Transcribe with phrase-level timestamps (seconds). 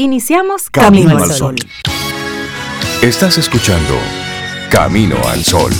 [0.00, 1.56] Iniciamos Camino, al Sol.
[3.02, 3.94] Estás escuchando
[4.70, 5.72] Camino al Sol.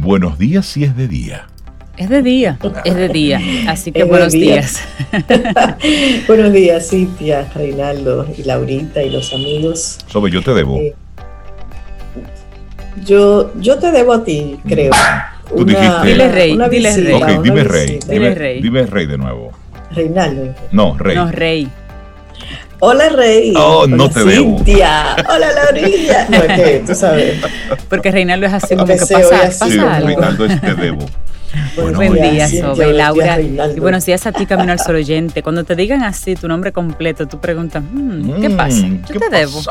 [0.00, 1.46] Buenos días si es de día.
[1.96, 3.40] Es de día, es de día.
[3.68, 4.80] Así que buenos días.
[6.26, 9.98] buenos días, Cintia, Reinaldo y Laurita y los amigos.
[10.08, 10.78] Sobre yo te debo.
[10.78, 10.96] Eh,
[13.04, 14.90] yo, yo te debo a ti, creo.
[15.48, 16.06] Tú dijiste.
[16.06, 17.12] Dile rey, dile rey.
[17.12, 17.98] Ok, dime rey.
[18.08, 18.62] Dime, rey.
[18.62, 19.52] Dime rey de nuevo.
[19.90, 20.54] Reinaldo.
[20.72, 21.16] No, rey.
[21.16, 21.70] No, rey.
[22.80, 23.54] Hola, Rey.
[23.56, 24.58] Oh, no te debo.
[24.58, 25.16] Cintia.
[25.28, 26.26] Hola, Laurilla.
[26.30, 27.40] No, es que tú sabes.
[27.88, 30.08] Porque Reinaldo es así como que pasa, pasa sí, algo.
[30.08, 31.06] Reinaldo es te debo.
[31.94, 33.40] Buen día, Sobe, Laura.
[33.40, 35.42] Y buenos días a ti, Camino al Sol oyente.
[35.42, 38.82] Cuando te digan así tu nombre completo, tú preguntas, hmm, ¿qué pasa?
[39.06, 39.36] ¿Qué, ¿qué te pasa?
[39.38, 39.62] debo?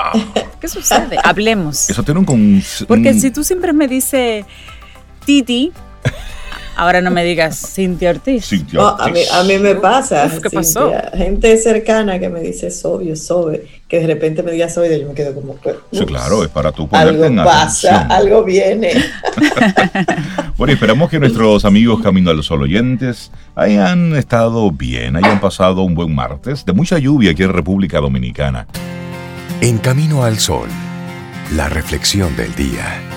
[0.60, 1.18] ¿Qué sucede?
[1.24, 1.90] Hablemos.
[1.90, 2.64] Eso tiene un...
[2.88, 4.46] Porque si tú siempre me dices
[5.26, 5.74] Titi,
[6.78, 8.46] Ahora no me digas Cintia Ortiz.
[8.46, 9.06] Cintia Ortiz.
[9.06, 10.30] a, mí, a, mí, me pasa.
[10.42, 10.92] ¿Qué pasó?
[11.14, 15.14] Gente cercana que me dice Sobio, Sobe, que de repente me diga Sobe, yo me
[15.14, 15.56] quedo como.
[15.92, 18.12] Sí, claro, es para tú ponerte algo en pasa, atención.
[18.12, 18.92] algo viene.
[20.58, 25.84] bueno, esperamos que nuestros amigos Camino a los Sol oyentes hayan estado bien, hayan pasado
[25.84, 28.68] un buen martes de mucha lluvia aquí en República Dominicana.
[29.62, 30.68] En Camino al Sol,
[31.56, 33.15] la reflexión del día.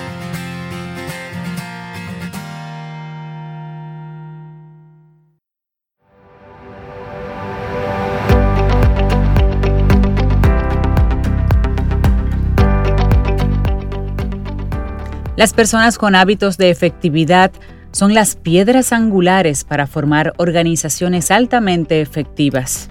[15.39, 17.53] Las personas con hábitos de efectividad
[17.93, 22.89] son las piedras angulares para formar organizaciones altamente efectivas.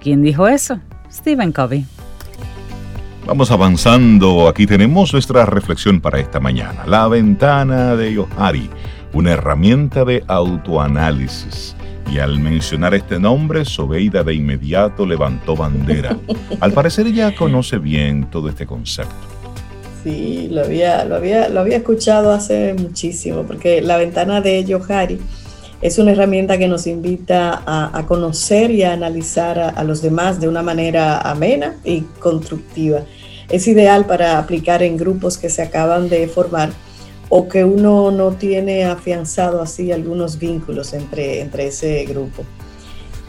[0.00, 0.80] ¿Quién dijo eso?
[1.08, 1.86] Stephen Covey.
[3.26, 4.48] Vamos avanzando.
[4.48, 6.84] Aquí tenemos nuestra reflexión para esta mañana.
[6.84, 8.68] La ventana de Yohari,
[9.12, 11.76] una herramienta de autoanálisis.
[12.12, 16.18] Y al mencionar este nombre, Sobeida de inmediato levantó bandera.
[16.58, 19.33] Al parecer ella conoce bien todo este concepto.
[20.04, 25.18] Sí, lo había, lo había, lo había escuchado hace muchísimo, porque la ventana de Yohari
[25.80, 30.02] es una herramienta que nos invita a, a conocer y a analizar a, a, los
[30.02, 33.00] demás de una manera amena y constructiva.
[33.48, 36.70] Es ideal para aplicar en grupos que se acaban de formar
[37.30, 42.44] o que uno no tiene afianzado así algunos vínculos entre, entre ese grupo.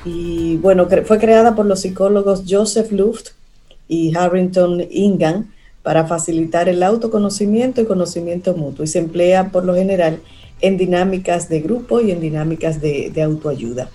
[0.03, 3.29] Y bueno, fue creada por los psicólogos Joseph Luft
[3.87, 5.54] y Harrington Ingham
[5.85, 10.19] para facilitar el autoconocimiento y conocimiento mutuo y se emplea por lo general
[10.59, 13.87] en dinámicas de grupo y en dinámicas de, de, autoayuda.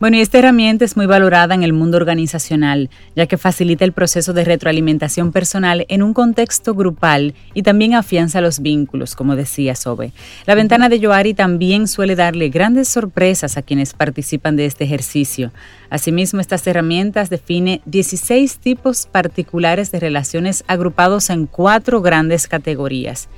[0.00, 3.92] Bueno, y esta herramienta es muy valorada en el mundo organizacional, ya que facilita el
[3.92, 9.76] proceso de retroalimentación personal en un contexto grupal y también afianza los vínculos, como decía
[9.76, 10.12] Sobe.
[10.46, 15.52] La ventana de Yoari también suele darle grandes sorpresas a quienes participan de este ejercicio.
[15.90, 23.28] Asimismo, estas herramientas define 16 tipos particulares de relaciones agrupados en cuatro grandes categorías.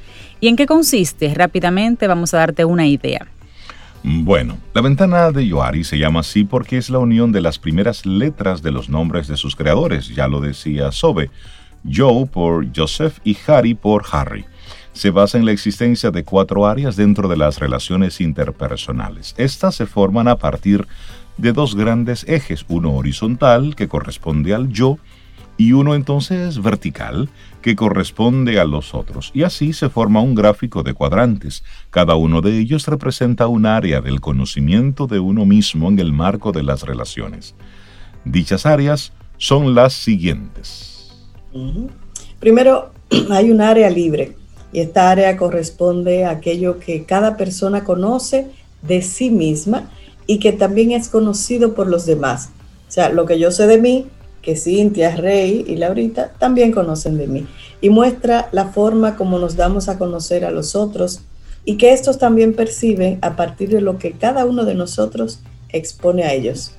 [0.41, 1.33] ¿Y en qué consiste?
[1.35, 3.27] Rápidamente vamos a darte una idea.
[4.09, 8.07] Bueno, la ventana de Yoari se llama así porque es la unión de las primeras
[8.07, 11.29] letras de los nombres de sus creadores, ya lo decía Sobe,
[11.85, 14.45] Joe por Joseph y Harry por Harry.
[14.93, 19.35] Se basa en la existencia de cuatro áreas dentro de las relaciones interpersonales.
[19.39, 20.87] Estas se forman a partir
[21.37, 24.99] de dos grandes ejes, uno horizontal que corresponde al yo
[25.59, 27.29] y uno entonces vertical
[27.63, 29.31] que corresponde a los otros.
[29.35, 31.65] Y así se forma un gráfico de cuadrantes.
[31.91, 36.53] Cada uno de ellos representa un área del conocimiento de uno mismo en el marco
[36.53, 37.55] de las relaciones.
[38.25, 41.13] Dichas áreas son las siguientes.
[42.41, 42.91] Primero,
[43.31, 44.37] hay un área libre
[44.73, 48.49] y esta área corresponde a aquello que cada persona conoce
[48.83, 49.91] de sí misma
[50.27, 52.51] y que también es conocido por los demás.
[52.89, 54.07] O sea, lo que yo sé de mí,
[54.47, 57.49] que Cintia, Rey y Laurita también conocen de mí.
[57.81, 61.23] Y muestra la forma como nos damos a conocer a los otros
[61.65, 66.23] y que estos también perciben a partir de lo que cada uno de nosotros expone
[66.23, 66.71] a ellos.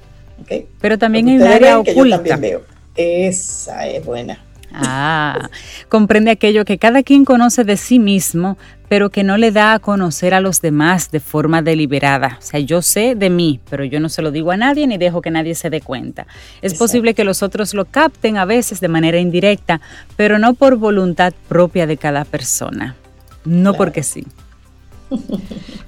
[0.41, 0.65] ¿Okay?
[0.79, 2.01] Pero también hay un área oculta.
[2.01, 2.61] yo también veo.
[2.95, 4.39] Esa es buena.
[4.71, 5.49] Ah,
[5.89, 8.57] comprende aquello que cada quien conoce de sí mismo,
[8.89, 12.37] pero que no le da a conocer a los demás de forma deliberada.
[12.39, 14.97] O sea, yo sé de mí, pero yo no se lo digo a nadie ni
[14.97, 16.23] dejo que nadie se dé cuenta.
[16.61, 16.85] Es Exacto.
[16.85, 19.81] posible que los otros lo capten a veces de manera indirecta,
[20.15, 22.95] pero no por voluntad propia de cada persona.
[23.45, 23.77] No claro.
[23.77, 24.25] porque sí.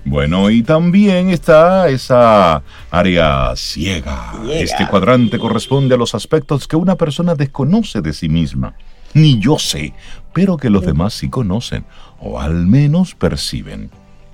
[0.06, 4.34] Bueno, y también está esa área ciega.
[4.42, 4.60] ciega.
[4.60, 8.74] Este cuadrante corresponde a los aspectos que una persona desconoce de sí misma.
[9.14, 9.94] Ni yo sé,
[10.34, 11.86] pero que los demás sí conocen,
[12.22, 13.90] o al menos perciben.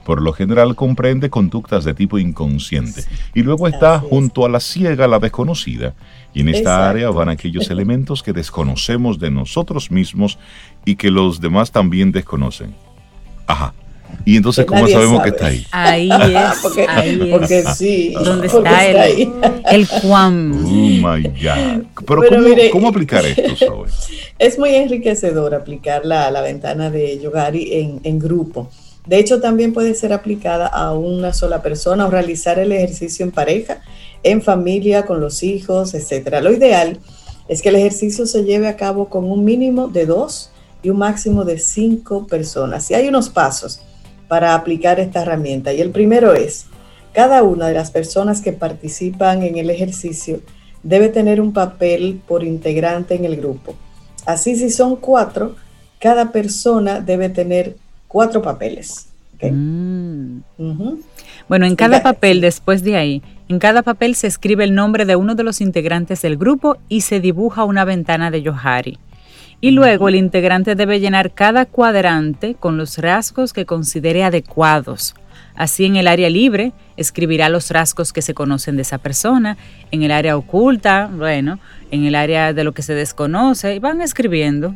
[0.05, 3.03] por lo general comprende conductas de tipo inconsciente.
[3.33, 5.95] Y luego está junto a la ciega, la desconocida.
[6.31, 10.37] Y en esta área van aquellos elementos que desconocemos de nosotros mismos
[10.85, 12.75] y que los demás también desconocen.
[13.47, 13.73] Ajá.
[14.23, 15.65] Y entonces, ¿cómo sabemos que está ahí?
[15.71, 16.59] Ahí es.
[16.61, 18.13] porque, ahí porque sí.
[18.13, 19.31] ¿Dónde está, el,
[19.71, 20.51] el Juan?
[20.63, 21.85] Oh my God.
[22.05, 23.89] Pero, ¿cómo, aplicar esto, Zoe?
[24.39, 28.69] Es muy enriquecedor aplicar la, la ventana de Yogari en, en grupo
[29.05, 33.31] de hecho, también puede ser aplicada a una sola persona o realizar el ejercicio en
[33.31, 33.81] pareja,
[34.23, 36.39] en familia, con los hijos, etc.
[36.41, 36.99] Lo ideal
[37.47, 40.49] es que el ejercicio se lleve a cabo con un mínimo de dos
[40.81, 42.89] y un máximo de cinco personas.
[42.89, 43.81] Y hay unos pasos
[44.27, 45.73] para aplicar esta herramienta.
[45.73, 46.65] Y el primero es,
[47.13, 50.41] cada una de las personas que participan en el ejercicio
[50.83, 53.75] debe tener un papel por integrante en el grupo.
[54.25, 55.55] Así si son cuatro,
[55.99, 57.77] cada persona debe tener
[58.07, 59.07] cuatro papeles.
[59.41, 60.39] Mm.
[61.47, 65.15] Bueno, en cada papel, después de ahí, en cada papel se escribe el nombre de
[65.15, 68.97] uno de los integrantes del grupo y se dibuja una ventana de Yohari.
[69.61, 75.15] Y luego el integrante debe llenar cada cuadrante con los rasgos que considere adecuados.
[75.55, 79.57] Así en el área libre escribirá los rasgos que se conocen de esa persona,
[79.91, 81.59] en el área oculta, bueno,
[81.91, 84.75] en el área de lo que se desconoce, y van escribiendo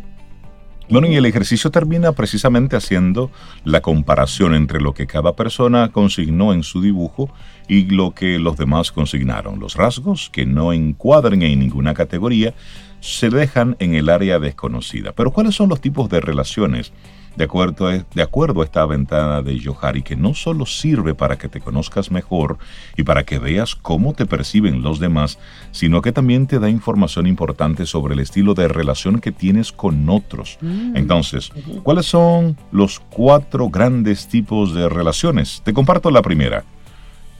[0.91, 3.29] bueno, y el ejercicio termina precisamente haciendo
[3.63, 7.31] la comparación entre lo que cada persona consignó en su dibujo
[7.67, 9.59] y lo que los demás consignaron.
[9.59, 12.55] Los rasgos que no encuadren en ninguna categoría
[12.99, 15.13] se dejan en el área desconocida.
[15.13, 16.91] Pero ¿cuáles son los tipos de relaciones
[17.35, 21.37] de acuerdo, a, de acuerdo a esta ventana de Yohari, que no solo sirve para
[21.37, 22.57] que te conozcas mejor
[22.97, 25.39] y para que veas cómo te perciben los demás,
[25.71, 30.09] sino que también te da información importante sobre el estilo de relación que tienes con
[30.09, 30.57] otros.
[30.59, 30.97] Mm.
[30.97, 31.51] Entonces,
[31.83, 35.61] ¿cuáles son los cuatro grandes tipos de relaciones?
[35.63, 36.65] Te comparto la primera.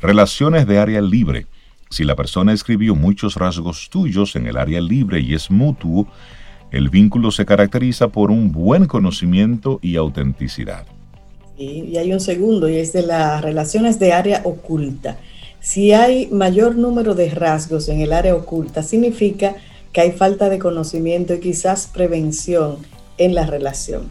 [0.01, 1.47] Relaciones de área libre.
[1.89, 6.07] Si la persona escribió muchos rasgos tuyos en el área libre y es mutuo,
[6.71, 10.85] el vínculo se caracteriza por un buen conocimiento y autenticidad.
[11.57, 15.17] y hay un segundo, y es de las relaciones de área oculta.
[15.59, 19.55] Si hay mayor número de rasgos en el área oculta, significa
[19.91, 22.77] que hay falta de conocimiento y quizás prevención
[23.17, 24.09] en la relación.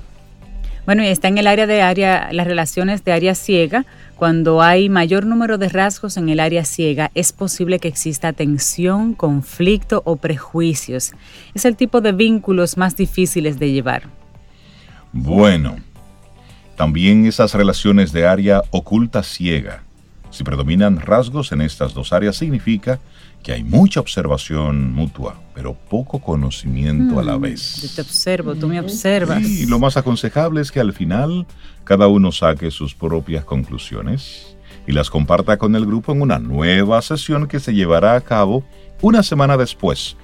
[0.85, 3.87] Bueno, y está en el área de área, las relaciones de área ciega,
[4.19, 9.15] cuando hay mayor número de rasgos en el área ciega, es posible que exista tensión,
[9.15, 11.13] conflicto o prejuicios.
[11.55, 14.09] Es el tipo de vínculos más difíciles de llevar.
[15.13, 15.77] Bueno,
[16.77, 19.85] también esas relaciones de área oculta ciega.
[20.31, 22.99] Si predominan rasgos en estas dos áreas, significa
[23.53, 27.83] hay mucha observación mutua, pero poco conocimiento a la mm, vez.
[27.83, 29.43] Yo te observo, tú me observas.
[29.43, 31.47] Y lo más aconsejable es que al final
[31.85, 34.57] cada uno saque sus propias conclusiones
[34.87, 38.65] y las comparta con el grupo en una nueva sesión que se llevará a cabo
[39.01, 40.17] una semana después.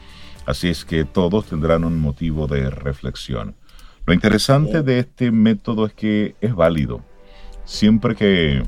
[0.47, 3.55] Así es que todos tendrán un motivo de reflexión.
[4.07, 7.03] Lo interesante de este método es que es válido.
[7.65, 8.63] Siempre que,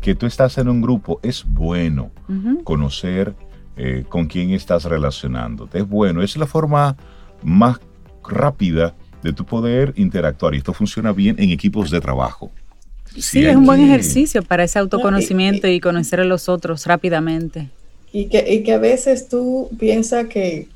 [0.00, 2.10] que tú estás en un grupo, es bueno
[2.64, 3.34] conocer
[3.76, 5.78] eh, con quién estás relacionándote.
[5.78, 6.96] Es bueno, es la forma
[7.42, 7.78] más
[8.24, 12.50] rápida de tu poder interactuar y esto funciona bien en equipos de trabajo.
[13.16, 17.68] Sí, es un buen ejercicio para ese autoconocimiento y, conocer a los otros rápidamente.
[18.12, 20.68] Y que, y que a veces tú piensas que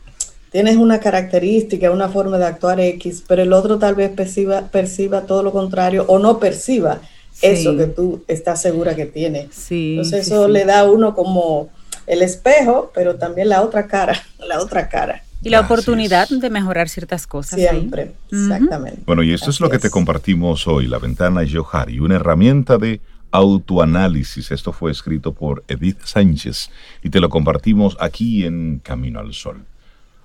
[0.50, 5.22] tienes una característica, una forma de actuar X, pero el otro tal vez perciba, perciba
[5.22, 7.00] todo lo contrario o no perciba
[7.42, 9.48] eso que tú estás segura que tiene.
[9.50, 11.68] Sí, Entonces eso le da a uno como
[12.06, 15.22] el espejo, pero también la otra cara, la otra cara.
[15.42, 17.60] Y la oportunidad de mejorar ciertas cosas.
[17.60, 19.02] Siempre, exactamente.
[19.06, 23.00] Bueno, y esto es lo que te compartimos hoy, la ventana Johari, una herramienta de
[23.30, 24.50] autoanálisis.
[24.50, 26.70] Esto fue escrito por Edith Sánchez
[27.02, 29.64] y te lo compartimos aquí en Camino al Sol.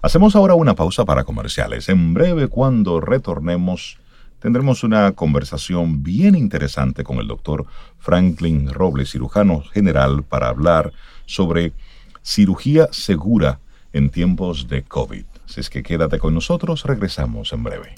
[0.02, 1.88] Hacemos ahora una pausa para comerciales.
[1.90, 3.98] En breve, cuando retornemos,
[4.40, 7.66] tendremos una conversación bien interesante con el doctor
[8.00, 10.92] Franklin Robles, cirujano general, para hablar
[11.32, 11.74] sobre
[12.22, 13.60] cirugía segura
[13.94, 15.26] en tiempos de COVID.
[15.46, 17.96] Si es que quédate con nosotros, regresamos en breve.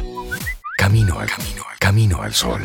[0.78, 2.62] Camino al camino, al camino al sol.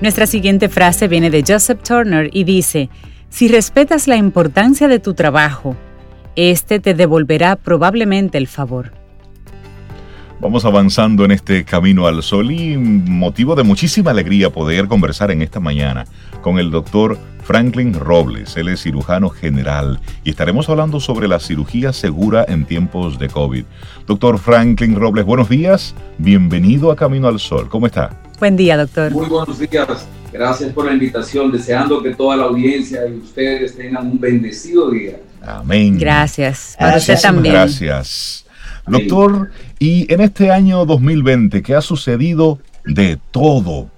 [0.00, 2.88] Nuestra siguiente frase viene de Joseph Turner y dice,
[3.28, 5.76] si respetas la importancia de tu trabajo,
[6.36, 8.92] este te devolverá probablemente el favor.
[10.40, 15.42] Vamos avanzando en este camino al sol y motivo de muchísima alegría poder conversar en
[15.42, 16.06] esta mañana
[16.40, 18.56] con el doctor Franklin Robles.
[18.56, 23.64] Él es cirujano general y estaremos hablando sobre la cirugía segura en tiempos de COVID.
[24.06, 25.94] Doctor Franklin Robles, buenos días.
[26.16, 27.68] Bienvenido a Camino al Sol.
[27.68, 28.18] ¿Cómo está?
[28.40, 29.12] Buen día, doctor.
[29.12, 30.08] Muy buenos días.
[30.32, 31.52] Gracias por la invitación.
[31.52, 35.20] Deseando que toda la audiencia y ustedes tengan un bendecido día.
[35.42, 35.98] Amén.
[35.98, 36.74] Gracias.
[36.78, 37.54] Para usted también.
[37.54, 38.46] Gracias.
[38.86, 43.90] Doctor, y en este año 2020, ¿qué ha sucedido de todo?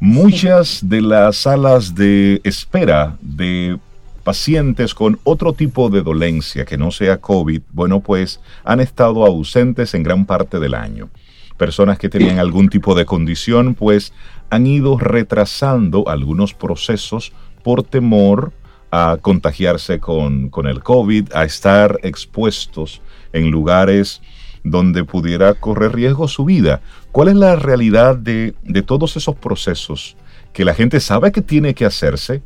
[0.00, 3.78] Muchas de las salas de espera de
[4.24, 9.92] pacientes con otro tipo de dolencia que no sea COVID, bueno, pues han estado ausentes
[9.92, 11.10] en gran parte del año.
[11.58, 14.14] Personas que tenían algún tipo de condición, pues
[14.48, 18.52] han ido retrasando algunos procesos por temor
[18.90, 24.22] a contagiarse con, con el COVID, a estar expuestos en lugares
[24.64, 26.80] donde pudiera correr riesgo su vida.
[27.12, 28.54] ¿Cuál es la realidad de,
[28.86, 30.16] todos esos procesos
[30.52, 32.42] que la gente sabe que tiene que hacerse,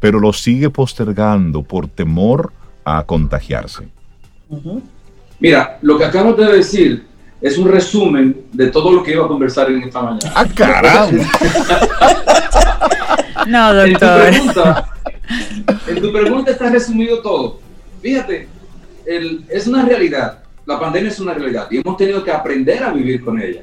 [0.00, 2.52] pero lo sigue postergando por temor
[2.84, 3.88] a contagiarse?
[5.38, 7.06] Mira, lo que acabas de decir
[7.42, 10.32] es un resumen de todo lo que iba a conversar en esta mañana.
[10.34, 11.10] ¡Ah, caramba!
[13.48, 14.28] no, doctor.
[14.28, 14.92] En tu, pregunta,
[15.88, 17.60] en tu pregunta está resumido todo.
[18.00, 18.48] Fíjate,
[19.04, 20.38] es una realidad.
[20.64, 23.62] La pandemia es una realidad y hemos tenido que aprender a vivir con ella.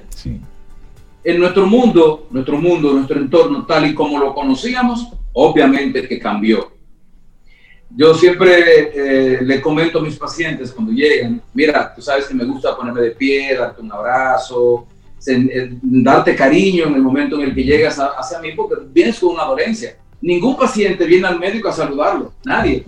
[1.24, 6.79] En nuestro mundo, nuestro mundo, nuestro entorno, tal y como lo conocíamos, obviamente que cambió.
[7.96, 12.46] Yo siempre eh, le comento a mis pacientes cuando llegan, mira, tú sabes que me
[12.46, 14.88] gusta ponerme de pie, darte un abrazo,
[15.26, 19.34] eh, darte cariño en el momento en el que llegas hacia mí, porque vienes con
[19.34, 22.84] una dolencia Ningún paciente viene al médico a saludarlo, nadie.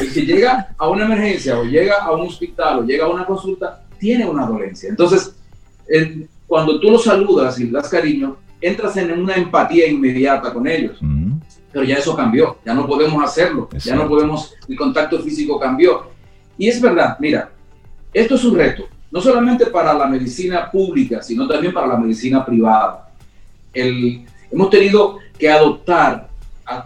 [0.00, 3.26] El que llega a una emergencia o llega a un hospital o llega a una
[3.26, 4.88] consulta tiene una dolencia.
[4.88, 5.34] Entonces,
[6.46, 10.98] cuando tú los saludas y les das cariño, entras en una empatía inmediata con ellos.
[11.72, 16.10] Pero ya eso cambió, ya no podemos hacerlo, ya no podemos, el contacto físico cambió.
[16.56, 17.50] Y es verdad, mira,
[18.12, 22.44] esto es un reto, no solamente para la medicina pública, sino también para la medicina
[22.44, 23.10] privada.
[23.72, 26.28] El, hemos tenido que adoptar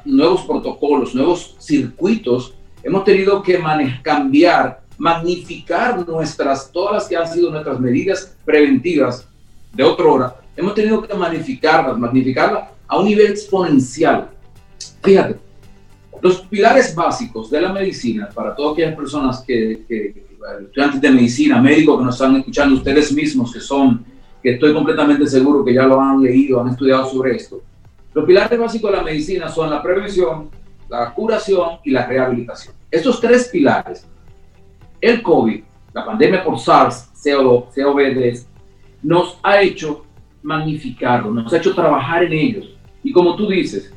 [0.05, 3.61] nuevos protocolos, nuevos circuitos, hemos tenido que
[4.03, 9.27] cambiar, magnificar nuestras, todas las que han sido nuestras medidas preventivas
[9.73, 14.29] de otra hora, hemos tenido que magnificarlas, magnificarlas a un nivel exponencial.
[15.03, 15.37] Fíjate,
[16.21, 20.25] los pilares básicos de la medicina para todas aquellas personas que, que
[20.65, 24.05] estudiantes de medicina, médicos que nos están escuchando, ustedes mismos que son,
[24.43, 27.63] que estoy completamente seguro que ya lo han leído, han estudiado sobre esto,
[28.15, 30.51] los pilares básicos de la medicina son la prevención,
[30.89, 32.75] la curación y la rehabilitación.
[32.91, 34.07] Estos tres pilares,
[35.01, 35.63] el COVID,
[35.95, 38.45] la pandemia por SARS, CoV,
[39.03, 40.05] nos ha hecho
[40.43, 42.77] magnificarlo, nos ha hecho trabajar en ellos.
[43.03, 43.93] Y como tú dices,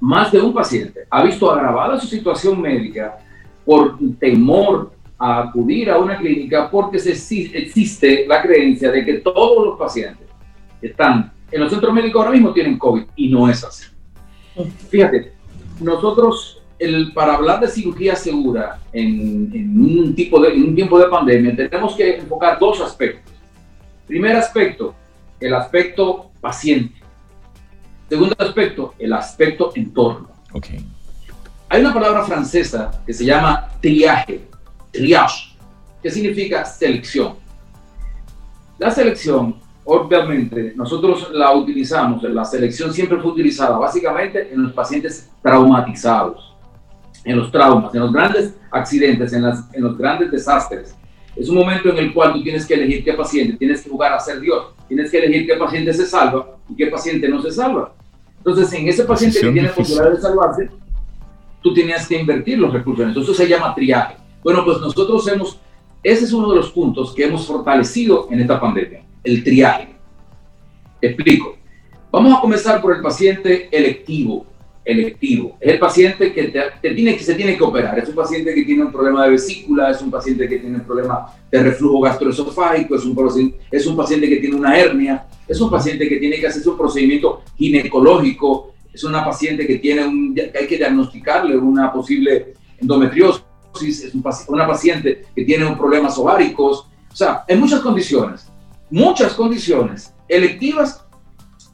[0.00, 3.18] más de un paciente ha visto agravada su situación médica
[3.64, 9.78] por temor a acudir a una clínica porque existe la creencia de que todos los
[9.78, 10.26] pacientes
[10.82, 13.84] están en los centros médicos ahora mismo tienen COVID y no es así.
[14.88, 15.32] Fíjate,
[15.80, 16.62] nosotros,
[17.14, 21.94] para hablar de cirugía segura en, un tipo de, en un tiempo de pandemia, tenemos
[21.94, 23.32] que enfocar dos aspectos.
[24.06, 24.94] Primer aspecto,
[25.40, 26.94] el aspecto paciente.
[28.08, 30.28] Segundo aspecto, el aspecto entorno.
[30.52, 30.84] Okay.
[31.68, 34.48] Hay una palabra francesa que se llama triaje,
[34.92, 35.56] triage,
[36.02, 37.34] que significa selección.
[38.78, 45.30] La selección obviamente nosotros la utilizamos, la selección siempre fue utilizada básicamente en los pacientes
[45.42, 46.54] traumatizados,
[47.24, 50.94] en los traumas, en los grandes accidentes, en, en los grandes desastres.
[51.36, 54.12] Es un momento en el cual tú tienes que elegir qué paciente, tienes que jugar
[54.12, 57.50] a ser Dios, tienes que elegir qué paciente se salva y qué paciente no se
[57.50, 57.92] salva.
[58.38, 60.70] Entonces, en ese paciente que tiene posibilidad de salvarse,
[61.62, 63.06] tú tenías que invertir los recursos.
[63.06, 64.16] Entonces, se llama triaje.
[64.42, 65.58] Bueno, pues nosotros hemos,
[66.02, 69.88] ese es uno de los puntos que hemos fortalecido en esta pandemia el triaje.
[71.00, 71.56] explico.
[72.10, 74.46] Vamos a comenzar por el paciente electivo.
[74.86, 75.56] Electivo.
[75.60, 76.52] Es el paciente que,
[76.94, 77.98] tiene, que se tiene que operar.
[77.98, 80.84] Es un paciente que tiene un problema de vesícula, es un paciente que tiene un
[80.84, 85.70] problema de reflujo gastroesofágico, es un, es un paciente que tiene una hernia, es un
[85.70, 90.66] paciente que tiene que hacerse un procedimiento ginecológico, es una paciente que, tiene un, hay
[90.66, 93.42] que diagnosticarle una posible endometriosis,
[93.82, 94.14] es
[94.48, 98.46] una paciente que tiene un problemas ováricos, o sea, en muchas condiciones
[98.90, 101.04] muchas condiciones electivas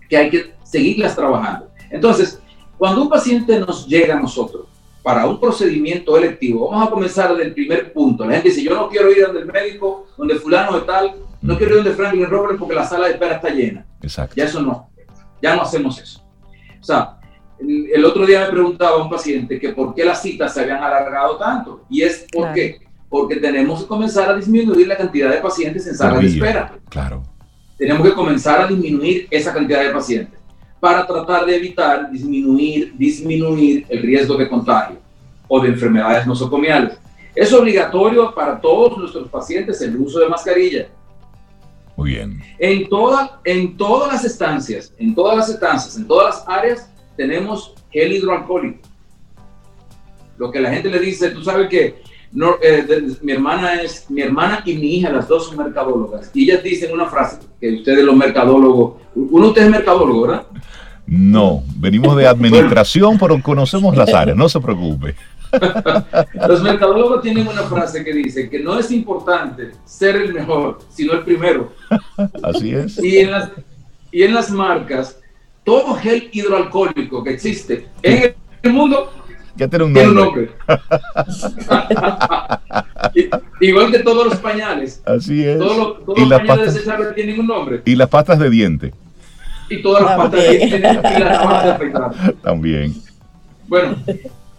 [0.09, 1.71] que hay que seguirlas trabajando.
[1.91, 2.41] Entonces,
[2.83, 4.67] cuando un paciente nos llega a nosotros
[5.05, 8.25] para un procedimiento electivo, vamos a comenzar desde el primer punto.
[8.27, 11.57] La gente dice, yo no quiero ir donde el médico, donde fulano de tal, no
[11.57, 13.87] quiero ir donde Franklin Roberts porque la sala de espera está llena.
[14.03, 14.35] Exacto.
[14.37, 14.91] Ya eso no,
[15.41, 16.25] ya no hacemos eso.
[16.81, 17.21] O sea,
[17.61, 21.37] el otro día me preguntaba un paciente que por qué las citas se habían alargado
[21.37, 21.85] tanto.
[21.89, 26.19] Y es porque, porque tenemos que comenzar a disminuir la cantidad de pacientes en sala
[26.19, 26.75] de espera.
[26.89, 27.23] Claro.
[27.79, 30.42] Tenemos que comenzar a disminuir esa cantidad de pacientes
[30.83, 34.97] para tratar de evitar disminuir, disminuir el riesgo de contagio
[35.47, 36.99] o de enfermedades nosocomiales.
[37.37, 40.89] Es obligatorio para todos nuestros pacientes el uso de mascarilla.
[41.97, 42.43] Muy bien.
[42.59, 47.75] En, toda, en todas las estancias, en todas las estancias, en todas las áreas, tenemos
[47.93, 48.81] gel hidroalcohólico.
[50.37, 54.23] Lo que la gente le dice, tú sabes que no, eh, mi hermana es, mi
[54.23, 58.05] hermana y mi hija, las dos son mercadólogas, y ellas dicen una frase que ustedes
[58.05, 60.47] los mercadólogos, uno de ustedes es mercadólogo, ¿verdad?
[61.07, 65.15] No, venimos de administración, pero conocemos las áreas, no se preocupe.
[66.49, 71.13] Los mercadólogos tienen una frase que dice que no es importante ser el mejor, sino
[71.13, 71.73] el primero.
[72.43, 73.03] Así es.
[73.03, 73.51] Y en las,
[74.11, 75.19] y en las marcas,
[75.63, 79.13] todo gel hidroalcohólico que existe en el mundo
[79.57, 80.51] ya tiene un nombre.
[83.61, 85.03] Igual que todos los pañales.
[85.05, 85.59] Así es.
[85.59, 87.83] Todos los, todos los pañales desechables tienen un nombre.
[87.85, 88.93] Y las pastas de diente.
[89.69, 92.35] Y todas las pastas de diente y las pastas de afeitar.
[92.43, 92.95] También.
[93.69, 93.97] Bueno,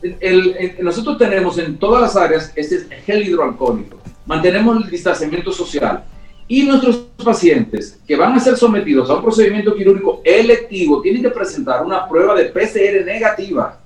[0.02, 3.98] el, nosotros tenemos en todas las áreas este gel hidroalcohólico.
[4.26, 6.04] Mantenemos el distanciamiento social.
[6.46, 11.30] Y nuestros pacientes que van a ser sometidos a un procedimiento quirúrgico electivo tienen que
[11.30, 13.80] presentar una prueba de PCR negativa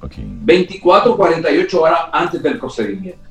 [0.00, 3.28] 24, 48 horas antes del procedimiento.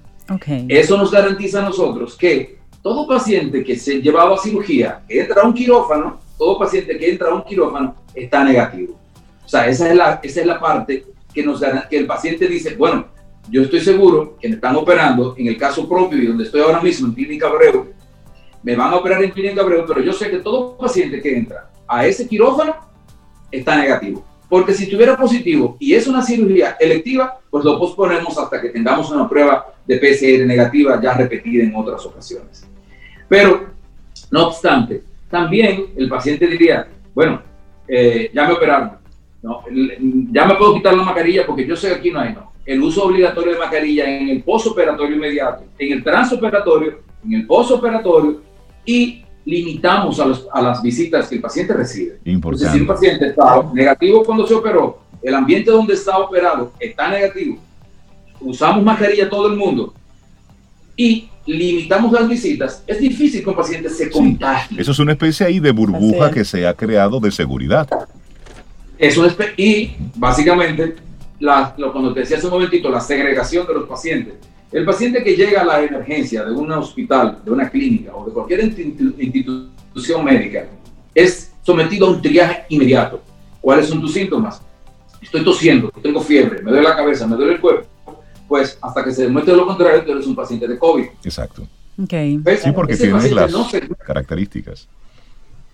[0.68, 5.48] Eso nos garantiza a nosotros que todo paciente que se llevaba a cirugía, entra a
[5.48, 8.98] un quirófano, todo paciente que entra a un quirófano está negativo.
[9.46, 12.76] O sea, esa es la, esa es la parte que, nos, que el paciente dice,
[12.76, 13.08] bueno,
[13.50, 16.82] yo estoy seguro que me están operando, en el caso propio y donde estoy ahora
[16.82, 17.94] mismo, en Clínica Abreu,
[18.62, 21.70] me van a operar en Clínica Abreu, pero yo sé que todo paciente que entra
[21.88, 22.76] a ese quirófano
[23.50, 24.26] está negativo.
[24.50, 29.10] Porque si estuviera positivo y es una cirugía electiva, pues lo posponemos hasta que tengamos
[29.12, 32.68] una prueba de PCR negativa ya repetida en otras ocasiones.
[33.28, 33.68] Pero,
[34.32, 37.42] no obstante, también el paciente diría, bueno,
[37.88, 38.92] eh, ya me operaron.
[40.32, 42.52] Ya me puedo quitar la mascarilla porque yo sé que aquí no hay, no.
[42.66, 48.42] El uso obligatorio de mascarilla en el posoperatorio inmediato, en el transoperatorio, en el posoperatorio
[48.86, 52.20] y limitamos a, los, a, las visitas que el paciente recibe.
[52.26, 52.74] Importante.
[52.74, 57.58] si un paciente está negativo cuando se operó, el ambiente donde está operado está negativo,
[58.42, 59.94] usamos mascarilla todo el mundo
[60.98, 64.82] y limitamos las visitas, es difícil que un paciente se contagie.
[64.82, 67.88] Eso es una especie ahí de burbuja que se ha creado de seguridad.
[68.98, 70.96] Eso es, y básicamente,
[71.40, 74.34] la, lo, cuando te decía hace un momentito, la segregación de los pacientes.
[74.72, 78.34] El paciente que llega a la emergencia de un hospital, de una clínica o de
[78.34, 80.68] cualquier institución médica
[81.16, 83.22] es sometido a un triaje inmediato.
[83.62, 84.62] ¿Cuáles son tus síntomas?
[85.22, 87.88] Estoy tosiendo, tengo fiebre, me duele la cabeza, me duele el cuerpo.
[88.48, 91.06] Pues hasta que se demuestre lo contrario, tú eres un paciente de COVID.
[91.24, 91.68] Exacto.
[92.04, 92.40] Okay.
[92.62, 93.52] Sí, porque tienes las
[94.06, 94.88] características.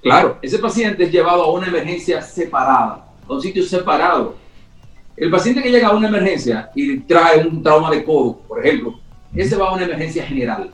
[0.02, 4.36] Claro, ese paciente es llevado a una emergencia separada un sitio separado.
[5.16, 9.00] El paciente que llega a una emergencia y trae un trauma de codo, por ejemplo,
[9.36, 10.72] ese va a una emergencia general.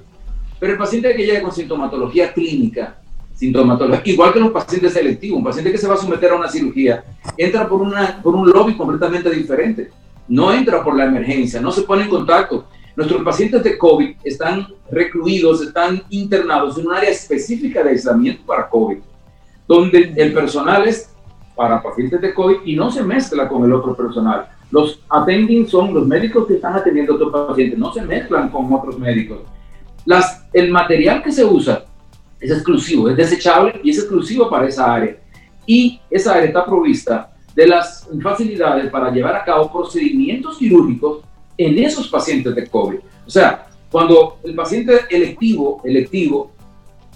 [0.60, 2.95] Pero el paciente que llega con sintomatología clínica,
[3.34, 6.49] sintomatología, igual que los pacientes selectivos, un paciente que se va a someter a una
[6.49, 7.04] cirugía,
[7.38, 9.91] entra por, una, por un lobby completamente diferente.
[10.28, 12.67] No entra por la emergencia, no se pone en contacto.
[12.95, 18.69] Nuestros pacientes de COVID están recluidos, están internados en un área específica de aislamiento para
[18.69, 18.97] COVID,
[19.67, 21.09] donde el personal es
[21.60, 24.48] para pacientes de COVID y no se mezcla con el otro personal.
[24.72, 28.72] Los attending son los médicos que están atendiendo a otros pacientes, no se mezclan con
[28.74, 29.39] otros médicos.
[30.06, 31.84] Las, el material que se usa
[32.39, 35.17] es exclusivo, es desechable y es exclusivo para esa área.
[35.65, 41.26] Y esa área está provista de las facilidades para llevar a cabo procedimientos quirúrgicos
[41.58, 43.00] en esos pacientes de COVID.
[43.28, 46.54] O sea, cuando el paciente electivo, electivo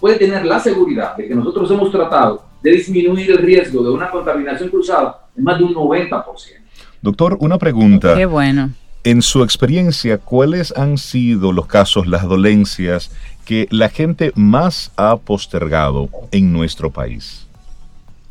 [0.01, 4.09] puede tener la seguridad de que nosotros hemos tratado de disminuir el riesgo de una
[4.09, 6.23] contaminación cruzada en más de un 90%.
[7.01, 8.15] Doctor, una pregunta.
[8.15, 8.71] Qué bueno.
[9.03, 13.11] En su experiencia, ¿cuáles han sido los casos, las dolencias
[13.45, 17.45] que la gente más ha postergado en nuestro país?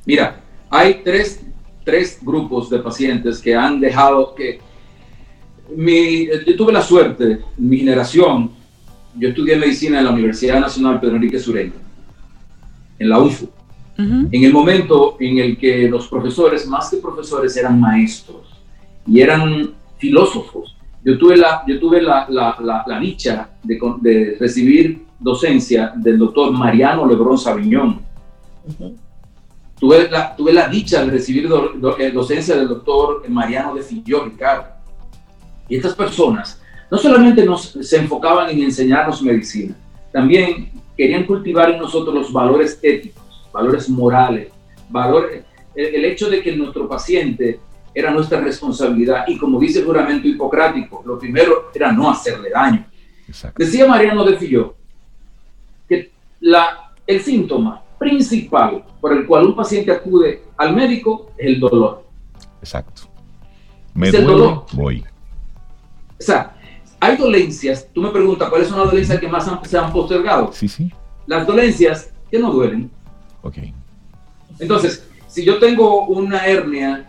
[0.07, 0.41] Mira,
[0.71, 1.45] hay tres,
[1.85, 4.61] tres grupos de pacientes que han dejado que...
[5.77, 8.51] Mi, yo tuve la suerte, mi generación,
[9.15, 11.73] yo estudié medicina en la Universidad Nacional Pedro Enrique Sureña,
[12.99, 13.49] en la UFU
[14.31, 18.49] en el momento en el que los profesores, más que profesores, eran maestros
[19.07, 20.77] y eran filósofos.
[21.05, 26.53] Yo tuve la, yo tuve la, la, la, dicha de, de, recibir docencia del doctor
[26.53, 28.01] Mariano Lebrón Sabiñón.
[29.79, 31.49] tuve, la, tuve la dicha de recibir
[31.99, 34.67] eh, docencia del doctor Mariano de Filló, Ricardo.
[35.69, 36.61] Y estas personas
[36.91, 39.75] no solamente nos, se enfocaban en enseñarnos medicina,
[40.13, 43.22] también querían cultivar en nosotros los valores éticos,
[43.53, 44.49] valores morales,
[44.89, 47.61] valores, el, hecho de que nuestro paciente
[47.95, 52.87] era nuestra responsabilidad y como dice el juramento hipocrático, lo primero era no hacerle daño.
[53.57, 54.75] Decía Mariano de Filló
[55.89, 56.11] que
[56.41, 62.05] la, el síntoma principal por el cual un paciente acude al médico es el dolor.
[62.61, 63.03] Exacto.
[63.95, 64.67] Me duele, dolor.
[64.73, 65.05] voy.
[66.19, 66.57] O sea,
[67.01, 70.53] hay dolencias, tú me preguntas, ¿cuáles son las dolencias que más se han postergado?
[70.53, 70.93] Sí, sí.
[71.27, 72.91] Las dolencias que no duelen.
[73.43, 73.59] Ok.
[74.59, 77.09] Entonces, si yo tengo una hernia,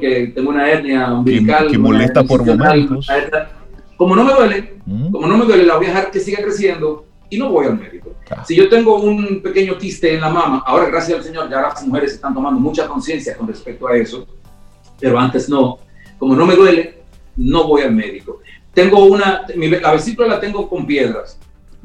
[0.00, 3.06] que, tengo una hernia umbilical, que, molesta por momentos.
[3.96, 5.12] Como no me duele, mm.
[5.12, 7.78] como no me duele, la voy a dejar que siga creciendo y no voy al
[7.78, 8.14] médico.
[8.44, 11.86] Si yo tengo un pequeño quiste en la mama, ahora gracias al Señor ya las
[11.86, 14.26] mujeres están tomando mucha conciencia con respecto a eso,
[14.98, 15.78] pero antes no.
[16.18, 17.02] Como no me duele,
[17.36, 18.40] no voy al médico.
[18.74, 21.38] Tengo una, la vesícula la tengo con piedras,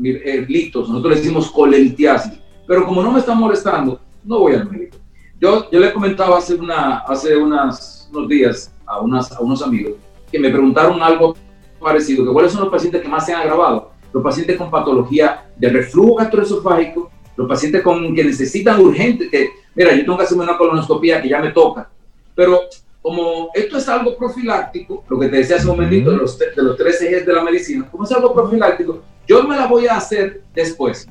[0.04, 4.70] eh, litos, nosotros le decimos colelitiasis, pero como no me está molestando, no voy al
[4.70, 4.98] médico.
[5.40, 9.94] Yo, yo le comentaba hace, una, hace unas, unos días a, unas, a unos amigos
[10.32, 11.36] que me preguntaron algo
[11.80, 13.92] parecido, que cuáles son los pacientes que más se han agravado.
[14.12, 19.94] Los pacientes con patología de reflujo gastroesofágico, los pacientes con, que necesitan urgente, que, mira,
[19.94, 21.90] yo tengo que hacerme una colonoscopia que ya me toca,
[22.36, 22.62] pero
[23.02, 26.52] como esto es algo profiláctico, lo que te decía hace un momentito de los, de
[26.56, 29.98] los tres ejes de la medicina, como es algo profiláctico, yo me la voy a
[29.98, 31.08] hacer después.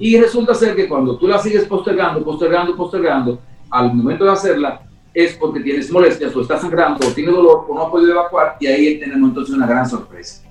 [0.00, 4.80] Y resulta ser que cuando tú la sigues postergando, postergando, postergando, al momento de hacerla,
[5.12, 8.56] es porque tienes molestias o estás sangrando o tienes dolor o no has podido evacuar
[8.60, 10.42] y ahí tenemos entonces una gran sorpresa.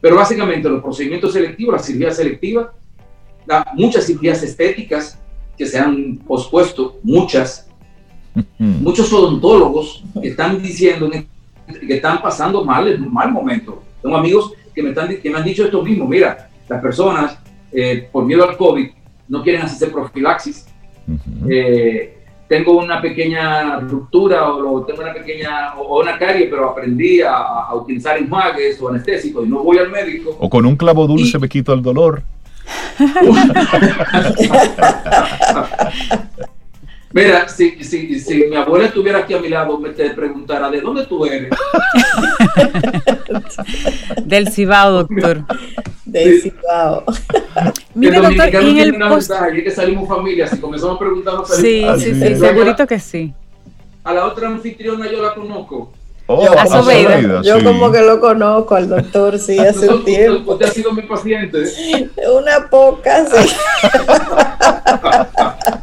[0.00, 2.72] Pero básicamente los procedimientos selectivos, la cirugía selectiva,
[3.74, 5.18] muchas cirugías estéticas
[5.56, 7.68] que se han pospuesto, muchas,
[8.58, 13.82] muchos odontólogos que están diciendo que están pasando mal, mal momento.
[14.02, 17.38] Tengo amigos que me, están, que me han dicho esto mismo, mira, las personas
[17.72, 18.90] eh, por miedo al COVID
[19.28, 20.66] no quieren hacerse profilaxis.
[21.48, 27.74] Eh, tengo una pequeña ruptura o tengo una pequeña o una carie, pero aprendí a,
[27.74, 30.36] utilizar enjuagues o anestésicos y no voy al médico.
[30.38, 32.22] O con un clavo dulce me quito el dolor.
[37.12, 40.82] Mira, si, si, si, mi abuela estuviera aquí a mi lado, me te preguntara, ¿de
[40.82, 41.48] dónde tú eres?
[44.24, 45.42] Del Cibao, doctor.
[46.04, 47.04] Del Cibao.
[47.94, 49.32] Mire, doctor, y en el post...
[49.54, 51.48] Y que salimos familia, si comenzamos a preguntarnos...
[51.48, 53.32] Sí, sí, sí, segurito que sí.
[54.04, 55.94] A la otra anfitriona yo la conozco.
[56.30, 60.52] Oh, yo, yo como que lo conozco al doctor, sí, hace un tiempo.
[60.52, 61.64] Usted ha sido mi paciente.
[62.36, 63.56] Una poca, sí.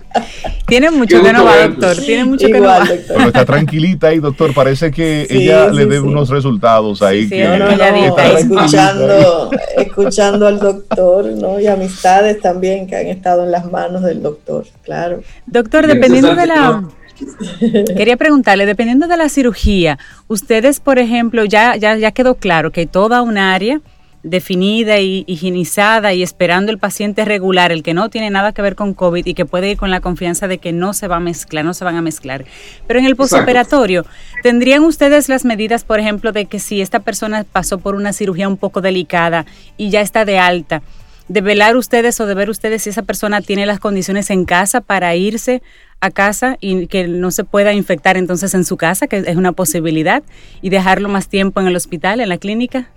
[0.68, 1.98] Tiene mucho que no va, doctor.
[1.98, 2.88] Tiene mucho que no va.
[3.08, 4.54] Pero está tranquilita ahí, doctor.
[4.54, 7.30] Parece que ella le dé unos resultados ahí.
[7.30, 11.60] que no, no, escuchando, escuchando al doctor, ¿no?
[11.60, 15.22] Y amistades también que han estado en las manos del doctor, claro.
[15.46, 16.84] Doctor, dependiendo de la
[17.96, 19.98] Quería preguntarle, dependiendo de la cirugía,
[20.28, 23.82] ustedes, por ejemplo, ya, ya, ya quedó claro que toda un área
[24.26, 28.76] definida y higienizada y esperando el paciente regular, el que no tiene nada que ver
[28.76, 31.20] con COVID y que puede ir con la confianza de que no se va a
[31.20, 32.44] mezclar, no se van a mezclar.
[32.88, 34.04] Pero en el postoperatorio,
[34.42, 38.48] ¿tendrían ustedes las medidas, por ejemplo, de que si esta persona pasó por una cirugía
[38.48, 39.46] un poco delicada
[39.78, 40.82] y ya está de alta,
[41.28, 44.82] de velar ustedes o de ver ustedes si esa persona tiene las condiciones en casa
[44.82, 45.62] para irse
[46.00, 49.52] a casa y que no se pueda infectar entonces en su casa, que es una
[49.52, 50.24] posibilidad,
[50.64, 52.90] y dejarlo más tiempo en el hospital, en la clínica?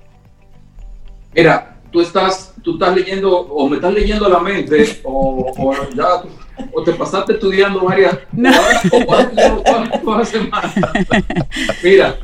[1.38, 6.24] Mira, tú estás, tú estás leyendo, o me estás leyendo la mente, o, o ya,
[6.72, 8.50] o te pasaste estudiando varias, no.
[10.24, 10.74] semanas.
[11.84, 12.18] Mira,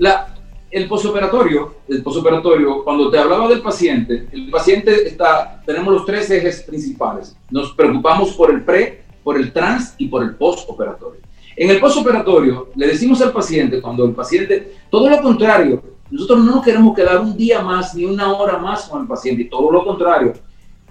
[0.00, 0.34] la,
[0.72, 6.28] el posoperatorio, el posoperatorio, cuando te hablaba del paciente, el paciente está, tenemos los tres
[6.28, 7.36] ejes principales.
[7.48, 11.20] Nos preocupamos por el pre, por el trans y por el postoperatorio.
[11.54, 16.56] En el postoperatorio le decimos al paciente, cuando el paciente, todo lo contrario, nosotros no
[16.56, 19.70] nos queremos quedar un día más ni una hora más con el paciente, y todo
[19.70, 20.32] lo contrario.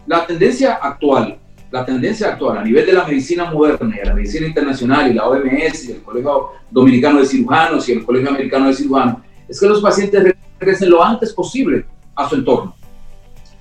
[0.05, 1.37] La tendencia actual,
[1.71, 5.27] la tendencia actual a nivel de la medicina moderna y la medicina internacional y la
[5.27, 9.67] OMS y el Colegio Dominicano de Cirujanos y el Colegio Americano de Cirujanos es que
[9.67, 12.75] los pacientes regresen lo antes posible a su entorno.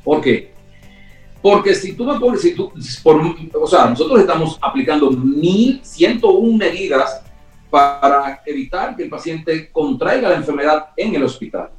[0.03, 0.53] ¿Por qué?
[1.41, 2.73] Porque si tú me pones, si tú,
[3.61, 7.24] o sea, nosotros estamos aplicando 1.101 medidas
[7.75, 11.71] para evitar que el paciente contraiga la enfermedad en el hospital.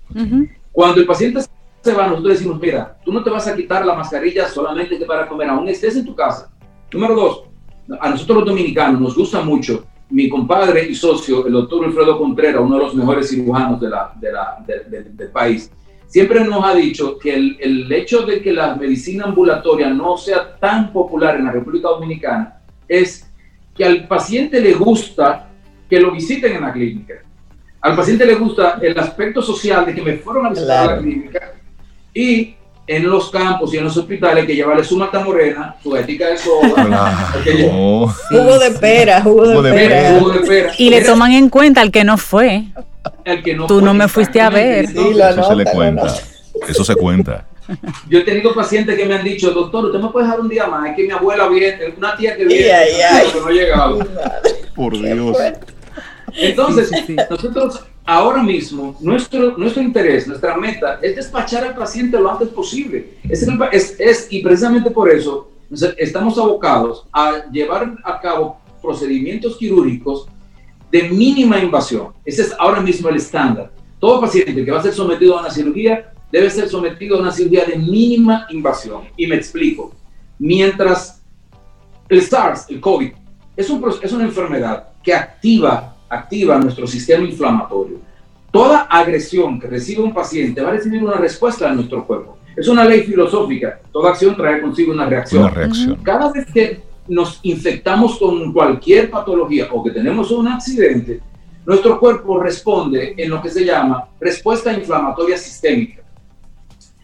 [0.73, 1.39] Cuando el paciente
[1.81, 5.25] se va, nosotros decimos, mira, tú no te vas a quitar la mascarilla solamente para
[5.25, 6.51] comer, aún estés en tu casa.
[6.91, 7.43] Número dos,
[7.97, 12.61] a nosotros los dominicanos nos gusta mucho, mi compadre y socio, el doctor Alfredo Contreras,
[12.61, 15.71] uno de los mejores cirujanos de la, de la, del país,
[16.07, 20.57] siempre nos ha dicho que el, el, hecho de que la medicina ambulatoria no sea
[20.57, 23.31] tan popular en la República Dominicana es
[23.73, 25.51] que al paciente le gusta
[25.95, 27.13] que lo visiten en la clínica.
[27.79, 31.53] Al paciente le gusta el aspecto social de que me fueron a visitar la clínica
[32.13, 32.53] y
[32.85, 36.37] en los campos y en los hospitales que llevarle su mata morena, su ética de
[36.37, 37.33] soda,
[38.29, 40.73] jugo de pera, jugo de, pera.
[40.77, 42.65] Y le toman en cuenta al que no fue.
[43.23, 44.85] El que no Tú no me fuiste a ver.
[44.85, 46.13] eso se le cuenta.
[46.67, 47.45] Eso se cuenta.
[48.09, 50.67] Yo he tenido pacientes que me han dicho, doctor, usted me puede dejar un día
[50.67, 52.67] más, es que mi abuela viene, una tía que viene,
[53.33, 53.99] que no ha llegado.
[54.75, 55.37] Por Dios.
[56.37, 56.91] Entonces,
[57.29, 63.17] nosotros ahora mismo, nuestro, nuestro interés, nuestra meta es despachar al paciente lo antes posible.
[63.23, 65.49] Es, es, y precisamente por eso
[65.97, 70.27] estamos abocados a llevar a cabo procedimientos quirúrgicos
[70.91, 72.09] de mínima invasión.
[72.23, 73.71] Ese es ahora mismo el estándar.
[73.99, 77.31] Todo paciente que va a ser sometido a una cirugía debe ser sometido a una
[77.31, 79.03] cirugía de mínima invasión.
[79.17, 79.93] Y me explico.
[80.37, 81.21] Mientras
[82.09, 83.11] el SARS, el COVID,
[83.55, 87.99] es, un, es una enfermedad que activa activa nuestro sistema inflamatorio.
[88.51, 92.37] Toda agresión que recibe un paciente va a recibir una respuesta de nuestro cuerpo.
[92.55, 93.79] Es una ley filosófica.
[93.91, 95.43] Toda acción trae consigo una reacción.
[95.43, 95.95] Una reacción.
[96.03, 101.19] Cada vez que nos infectamos con cualquier patología o que tenemos un accidente,
[101.65, 106.01] nuestro cuerpo responde en lo que se llama respuesta inflamatoria sistémica.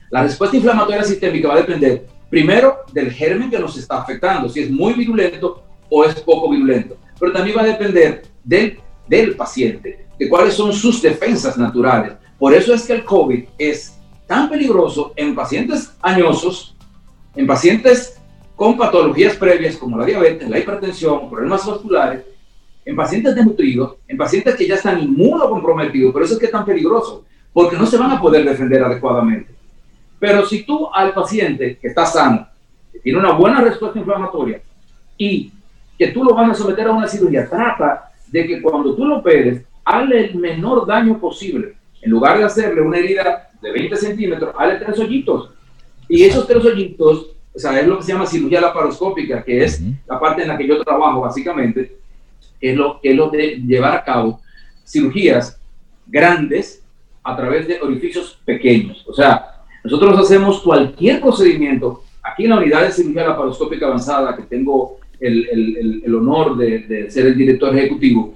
[0.10, 4.62] La respuesta inflamatoria sistémica va a depender primero del germen que nos está afectando, si
[4.62, 8.80] es muy virulento o es poco virulento, pero también va a depender del
[9.12, 12.14] del paciente, de cuáles son sus defensas naturales.
[12.40, 16.78] Por eso es que el COVID es tan peligroso en pacientes añosos,
[17.36, 18.18] en pacientes
[18.56, 22.24] con patologías previas como la diabetes, la hipertensión, problemas vasculares,
[22.86, 26.64] en pacientes desnutridos, en pacientes que ya están inmunocomprometidos, por eso es que es tan
[26.64, 29.52] peligroso, porque no se van a poder defender adecuadamente.
[30.20, 32.48] Pero si tú al paciente que está sano,
[32.94, 34.62] que tiene una buena respuesta inflamatoria
[35.18, 35.52] y
[35.98, 39.18] que tú lo vas a someter a una cirugía, trata de que cuando tú lo
[39.18, 41.76] operes, hazle el menor daño posible.
[42.02, 45.52] En lugar de hacerle una herida de 20 centímetros, hazle tres hoyitos.
[46.08, 49.82] Y esos tres hoyitos, o sea, es lo que se llama cirugía laparoscópica, que es
[50.08, 51.98] la parte en la que yo trabajo básicamente,
[52.60, 54.40] es lo, es lo de llevar a cabo
[54.86, 55.60] cirugías
[56.08, 56.84] grandes
[57.24, 59.06] a través de orificios pequeños.
[59.08, 62.04] O sea, nosotros hacemos cualquier procedimiento.
[62.24, 67.28] Aquí en la unidad de cirugía laparoscópica avanzada que tengo el, el, honor de, ser
[67.28, 68.36] el director ejecutivo.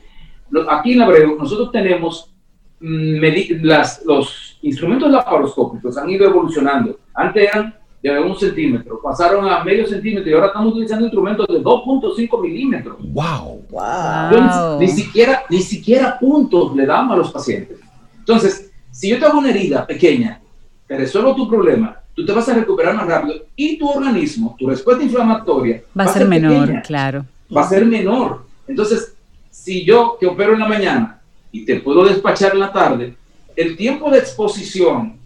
[0.70, 2.34] Aquí en la Abreu nosotros tenemos
[2.80, 7.00] mm, las, los instrumentos laparoscópicos han ido evolucionando.
[7.14, 7.74] Antes eran
[8.14, 12.98] de un centímetro, pasaron a medio centímetro y ahora estamos utilizando instrumentos de 2.5 milímetros.
[13.00, 13.64] ¡Wow!
[13.72, 14.80] wow.
[14.80, 17.80] Ni, siquiera, ni siquiera puntos le damos a los pacientes.
[18.20, 20.40] Entonces, si yo te hago una herida pequeña,
[20.88, 24.68] te resuelvo tu problema, tú te vas a recuperar más rápido y tu organismo, tu
[24.68, 27.26] respuesta inflamatoria va, a ser, menor, claro.
[27.56, 28.46] Va a ser menor.
[28.68, 29.14] Entonces,
[29.52, 31.20] si yo te opero en la mañana
[31.52, 33.14] y te puedo despachar en la tarde,
[33.56, 35.18] el tiempo de exposición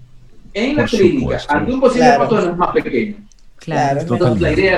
[0.53, 3.15] en la clínica ante un posible patógeno es más pequeño.
[3.57, 4.01] Claro.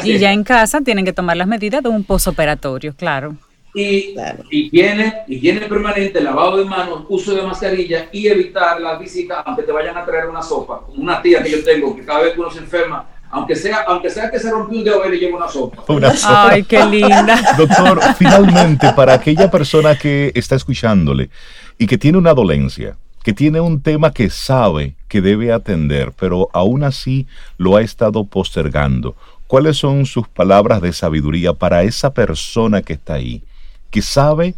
[0.04, 3.38] y ya en casa tienen que tomar las medidas de un posoperatorio, claro
[3.74, 4.16] y
[4.50, 9.72] higiene, higiene permanente, lavado de manos, uso de mascarilla y evitar la visita aunque te
[9.72, 12.42] vayan a traer una sopa, como una tía que yo tengo, que cada vez que
[12.42, 15.48] uno se enferma, aunque sea, aunque sea que se rompió un dedo, le lleva una
[15.48, 15.84] sopa.
[15.94, 16.50] Una sopa.
[16.50, 17.42] Ay, qué linda.
[17.58, 21.30] Doctor, finalmente, para aquella persona que está escuchándole
[21.78, 26.50] y que tiene una dolencia, que tiene un tema que sabe que debe atender, pero
[26.54, 29.16] aún así lo ha estado postergando,
[29.48, 33.44] ¿cuáles son sus palabras de sabiduría para esa persona que está ahí?
[33.92, 34.56] Que sabe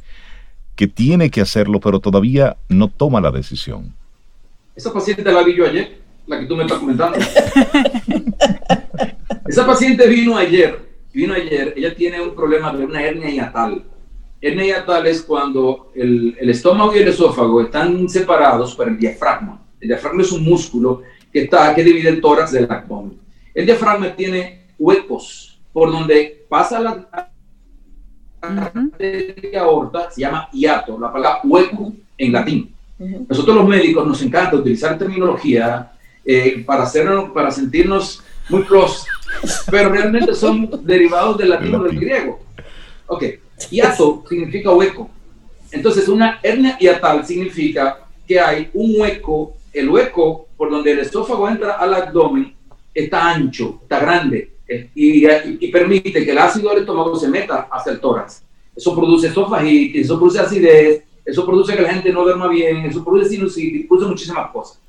[0.76, 3.94] que tiene que hacerlo, pero todavía no toma la decisión.
[4.76, 7.20] Esa paciente la vi yo ayer, la que tú me estás comentando.
[9.48, 10.80] Esa paciente vino ayer,
[11.14, 13.84] vino ayer, ella tiene un problema de una hernia hiatal.
[14.42, 19.62] Hernia hiatal es cuando el, el estómago y el esófago están separados por el diafragma.
[19.80, 23.20] El diafragma es un músculo que, está, que divide el tórax del abdomen.
[23.54, 27.30] El diafragma tiene huecos por donde pasa la,
[28.98, 32.74] de aorta se llama hiato, la palabra hueco en latín.
[33.28, 35.92] Nosotros los médicos nos encanta utilizar terminología
[36.26, 39.08] eh, para, hacernos, para sentirnos muy close
[39.70, 42.40] pero realmente son derivados del latino del griego.
[43.08, 43.24] Ok,
[43.72, 45.10] hiato significa hueco.
[45.72, 51.50] Entonces, una hernia hiatal significa que hay un hueco, el hueco por donde el esófago
[51.50, 52.54] entra al abdomen
[52.94, 57.92] está ancho, está grande y, y, permite que el ácido del estómago se meta hacia
[57.92, 58.44] el tórax.
[58.76, 63.04] Eso produce esofagitis, eso produce acidez, eso produce que la gente no duerma bien, eso
[63.04, 64.80] produce sinusitis, produce muchísimas cosas.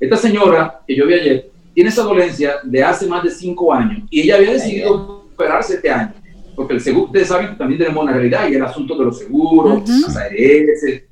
[0.00, 4.02] Esta señora que yo vi ayer tiene esa dolencia de hace más de cinco años
[4.10, 6.12] y ella había decidido operarse este año,
[6.56, 9.88] porque el seguro, ustedes saben también tenemos una realidad y el asunto de los seguros,
[9.88, 11.02] las ARS.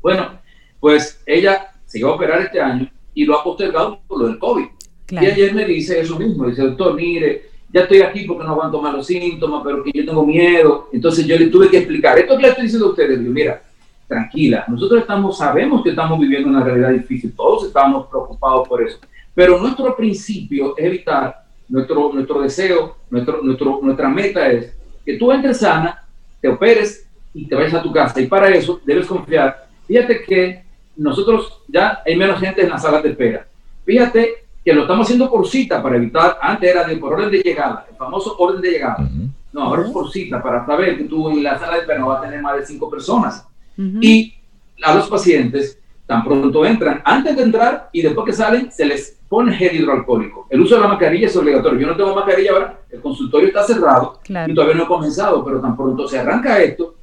[0.00, 0.40] Bueno,
[0.80, 4.38] pues ella se iba a operar este año y lo ha postergado por lo del
[4.38, 4.66] COVID.
[5.10, 8.80] Y ayer me dice eso mismo, dice, doctor, mire, ya estoy aquí porque no aguanto
[8.80, 10.88] más los síntomas, pero que yo tengo miedo.
[10.92, 13.62] Entonces yo le tuve que explicar, esto que le estoy diciendo a ustedes, digo, mira,
[14.06, 18.98] tranquila, nosotros estamos, sabemos que estamos viviendo una realidad difícil, todos estamos preocupados por eso,
[19.34, 25.30] pero nuestro principio es evitar, nuestro, nuestro deseo, nuestro, nuestro, nuestra meta es que tú
[25.30, 26.04] entres sana,
[26.40, 28.20] te operes y te vayas a tu casa.
[28.20, 29.68] Y para eso debes confiar.
[29.86, 30.64] Fíjate que
[30.96, 33.46] nosotros ya hay menos gente en las salas de espera.
[33.84, 37.38] Fíjate que lo estamos haciendo por cita para evitar, antes era de por orden de
[37.38, 39.10] llegada, el famoso orden de llegada.
[39.52, 42.06] No, ahora es por cita para saber que tú en la sala de espera no
[42.06, 43.44] vas a tener más de cinco personas.
[43.76, 44.32] Y
[44.84, 49.18] a los pacientes, tan pronto entran, antes de entrar y después que salen, se les
[49.28, 50.46] pone gel hidroalcohólico.
[50.48, 51.80] El uso de la mascarilla es obligatorio.
[51.80, 55.60] Yo no tengo mascarilla ahora, el consultorio está cerrado y todavía no he comenzado, pero
[55.60, 56.94] tan pronto se arranca esto,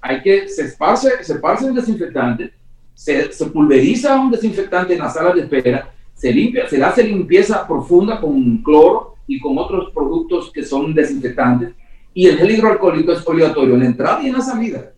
[0.00, 2.52] hay que, se esparce, se esparce un desinfectante,
[2.94, 7.66] se, se pulveriza un desinfectante en la sala de espera, se limpia, se hace limpieza
[7.68, 11.74] profunda con cloro y con otros productos que son desinfectantes,
[12.14, 14.92] y el gel hidroalcohólico es obligatorio en la entrada y en la salida.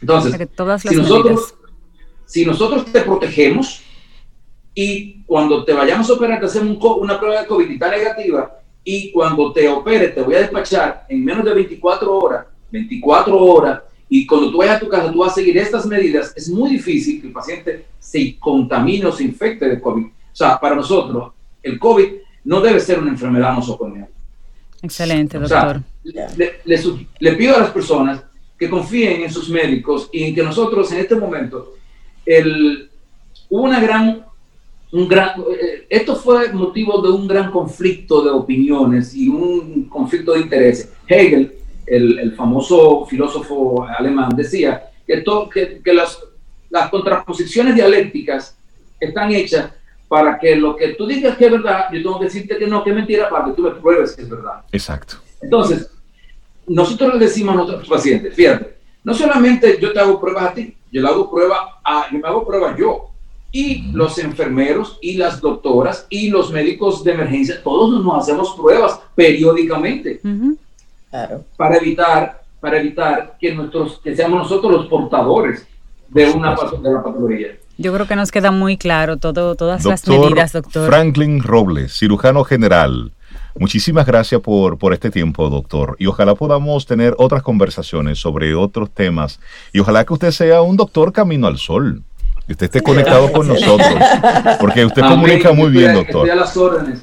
[0.00, 0.48] Entonces,
[0.80, 1.54] si nosotros,
[2.24, 3.82] si nosotros te protegemos
[4.74, 8.58] y cuando te vayamos a operar te hacemos una prueba de COVID y está negativa
[8.82, 13.82] y cuando te opere te voy a despachar en menos de 24 horas, 24 horas,
[14.08, 16.70] y cuando tú vayas a tu casa tú vas a seguir estas medidas, es muy
[16.70, 20.06] difícil que el paciente se contamine o se infecte de COVID.
[20.36, 22.08] O sea, para nosotros, el COVID
[22.44, 24.06] no debe ser una enfermedad nosocomial.
[24.82, 25.80] Excelente, doctor.
[26.04, 26.60] le,
[27.20, 28.22] le pido a las personas
[28.58, 31.72] que confíen en sus médicos y en que nosotros en este momento,
[32.26, 32.90] el,
[33.48, 34.26] una gran,
[34.92, 40.34] un gran, eh, esto fue motivo de un gran conflicto de opiniones y un conflicto
[40.34, 40.92] de intereses.
[41.08, 41.54] Hegel,
[41.86, 46.20] el, el famoso filósofo alemán, decía que, que, que las,
[46.68, 48.54] las contraposiciones dialécticas
[49.00, 49.70] están hechas
[50.08, 52.84] para que lo que tú digas que es verdad, yo tengo que decirte que no,
[52.84, 54.64] que es mentira, para que tú me pruebes que es verdad.
[54.70, 55.16] Exacto.
[55.40, 55.90] Entonces,
[56.66, 60.76] nosotros le decimos a nuestros pacientes, fíjate, no solamente yo te hago pruebas a ti,
[60.90, 63.10] yo le hago pruebas a, yo me hago pruebas yo.
[63.52, 69.00] Y los enfermeros y las doctoras y los médicos de emergencia, todos nos hacemos pruebas
[69.14, 70.20] periódicamente.
[71.08, 71.44] claro.
[71.56, 75.66] Para evitar, para evitar que nuestros, que seamos nosotros los portadores
[76.08, 77.56] de una de la patología.
[77.78, 80.88] Yo creo que nos queda muy claro todo, todas las medidas, doctor.
[80.88, 83.12] Franklin Robles, cirujano general,
[83.58, 85.96] Muchísimas gracias por, por este tiempo, doctor.
[85.98, 89.40] Y ojalá podamos tener otras conversaciones sobre otros temas.
[89.72, 92.02] Y ojalá que usted sea un doctor camino al sol
[92.46, 93.88] que usted esté conectado con nosotros,
[94.60, 96.30] porque usted comunica muy bien, doctor.
[96.30, 97.00] a las órdenes.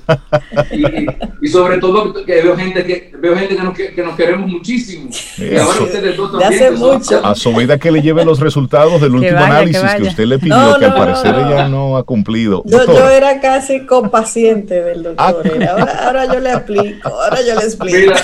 [1.42, 5.10] Y, sobre todo que veo gente que veo gente que nos, que nos queremos muchísimo.
[5.38, 6.76] Y ahora ustedes dos también.
[6.76, 7.26] mucho.
[7.26, 10.78] A su medida que le lleve los resultados del último análisis que, usted le pidió,
[10.80, 12.64] que al parecer ella no ha cumplido.
[12.66, 15.26] Yo, yo, era casi compaciente del doctor.
[15.26, 15.72] Ah.
[15.72, 17.98] Ahora, ahora yo le explico, ahora yo le explico.
[17.98, 18.16] Mira,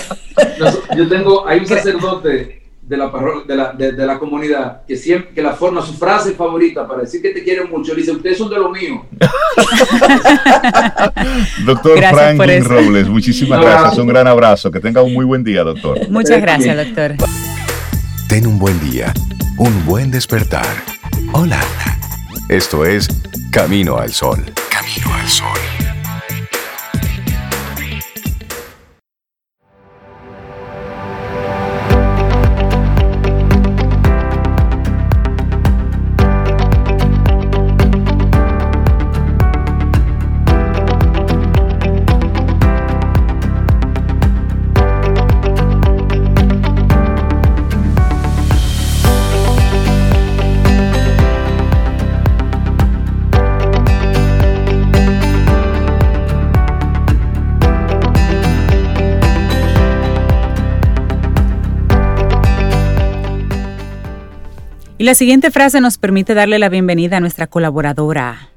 [0.95, 2.58] yo tengo, hay un sacerdote
[2.89, 3.11] de la,
[3.47, 7.21] de la, de, la comunidad que siempre que la forma su frase favorita para decir
[7.21, 9.05] que te quieren mucho le dice ustedes son de lo mío
[11.67, 13.99] doctor Franklin Robles muchísimas gracias.
[13.99, 14.71] un gran abrazo.
[14.71, 15.99] Que tenga un muy buen día doctor.
[16.09, 17.13] Muchas gracias doctor.
[18.27, 19.13] Ten un buen día
[19.57, 20.65] un buen despertar.
[21.33, 21.59] Hola
[22.49, 23.07] esto es
[23.51, 24.43] Camino al Sol.
[24.71, 25.98] Camino al Sol
[64.99, 68.49] Y la siguiente frase nos permite darle la bienvenida a nuestra colaboradora.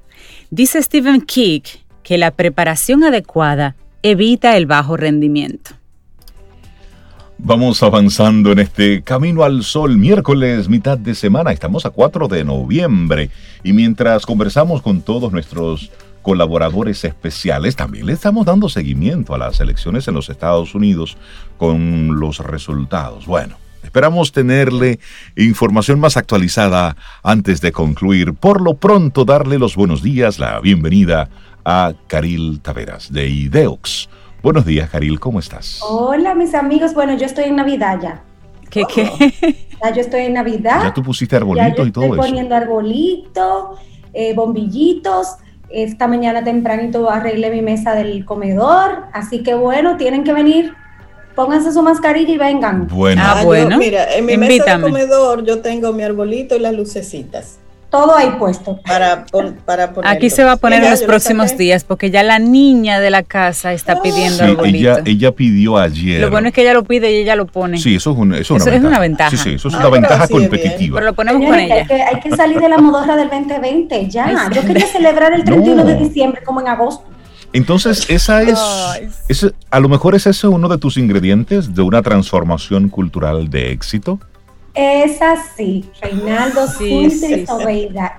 [0.50, 1.60] Dice Stephen King
[2.02, 5.70] que la preparación adecuada evita el bajo rendimiento.
[7.38, 11.52] Vamos avanzando en este Camino al Sol, miércoles, mitad de semana.
[11.52, 13.30] Estamos a 4 de noviembre
[13.62, 19.60] y mientras conversamos con todos nuestros colaboradores especiales, también le estamos dando seguimiento a las
[19.60, 21.16] elecciones en los Estados Unidos
[21.56, 23.26] con los resultados.
[23.26, 23.61] Bueno,
[23.92, 25.00] esperamos tenerle
[25.36, 28.32] información más actualizada antes de concluir.
[28.32, 31.28] Por lo pronto, darle los buenos días, la bienvenida
[31.62, 34.08] a Caril Taveras de Ideox
[34.42, 35.80] Buenos días, Karil, ¿cómo estás?
[35.86, 36.94] Hola, mis amigos.
[36.94, 38.22] Bueno, yo estoy en Navidad ya.
[38.70, 39.68] ¿Qué, qué?
[39.84, 40.84] Ya yo estoy en Navidad.
[40.84, 43.76] Ya tú pusiste arbolitos y todo estoy poniendo arbolito,
[44.14, 45.36] eh, bombillitos.
[45.68, 49.04] Esta mañana tempranito arreglé mi mesa del comedor.
[49.12, 50.72] Así que bueno, tienen que venir.
[51.34, 52.88] Pónganse su mascarilla y vengan.
[52.88, 53.78] Bueno, ah, bueno.
[53.78, 57.58] mira, en mi mesa del comedor yo tengo mi arbolito y las lucecitas
[57.92, 58.80] todo ahí puesto.
[58.86, 59.26] Para,
[59.66, 63.10] para Aquí se va a poner en los próximos días, porque ya la niña de
[63.10, 66.22] la casa está pidiendo sí, ella, ella pidió ayer.
[66.22, 67.76] Lo bueno es que ella lo pide y ella lo pone.
[67.76, 69.30] Sí, eso es, una, eso es una ventaja.
[69.30, 70.96] Sí, sí, eso es una ventaja competitiva.
[70.96, 71.86] Pero lo ponemos con ella.
[72.10, 74.50] Hay que, salir de la modorra del 2020, ya.
[74.54, 77.04] Yo quería celebrar el 31 de diciembre como en agosto.
[77.52, 82.88] Entonces, esa es, a lo mejor es ese uno de tus ingredientes de una transformación
[82.88, 84.18] cultural de éxito.
[84.74, 87.44] Es así, Reinaldo sí, sí,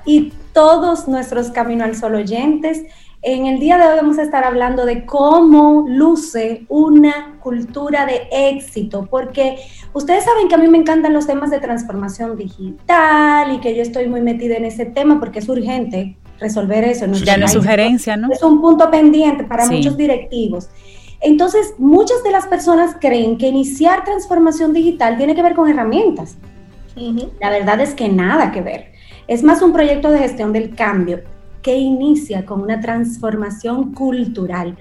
[0.06, 2.84] y todos nuestros Camino al Sol oyentes.
[3.24, 8.28] En el día de hoy vamos a estar hablando de cómo luce una cultura de
[8.32, 9.58] éxito, porque
[9.94, 13.82] ustedes saben que a mí me encantan los temas de transformación digital y que yo
[13.82, 17.06] estoy muy metida en ese tema porque es urgente resolver eso.
[17.08, 18.32] ya no es sugerencia, ¿no?
[18.32, 20.70] Es un punto pendiente para muchos directivos.
[21.22, 26.38] Entonces, muchas de las personas creen que iniciar transformación digital tiene que ver con herramientas.
[27.40, 28.92] La verdad es que nada que ver.
[29.28, 31.22] Es más un proyecto de gestión del cambio
[31.62, 34.78] que inicia con una transformación cultural,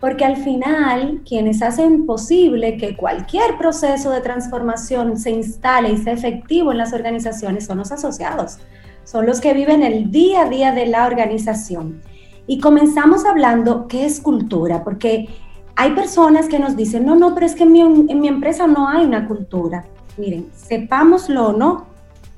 [0.00, 6.12] porque al final quienes hacen posible que cualquier proceso de transformación se instale y sea
[6.12, 8.58] efectivo en las organizaciones son los asociados,
[9.04, 12.02] son los que viven el día a día de la organización.
[12.46, 15.28] Y comenzamos hablando qué es cultura, porque
[15.74, 18.66] hay personas que nos dicen, no, no, pero es que en mi, en mi empresa
[18.66, 19.84] no hay una cultura.
[20.16, 21.86] Miren, sepámoslo o no,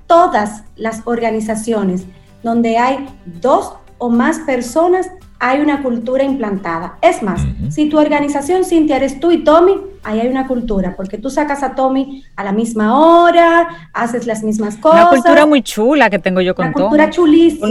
[0.07, 2.07] todas las organizaciones
[2.43, 3.07] donde hay
[3.41, 6.99] dos o más personas hay una cultura implantada.
[7.01, 7.41] Es más,
[7.71, 11.63] si tu organización, Cintia, eres tú y Tommy, ahí hay una cultura, porque tú sacas
[11.63, 15.03] a Tommy a la misma hora, haces las mismas cosas.
[15.03, 16.75] Una cultura muy chula que tengo yo con Tommy.
[16.75, 17.67] Una cultura chulísima.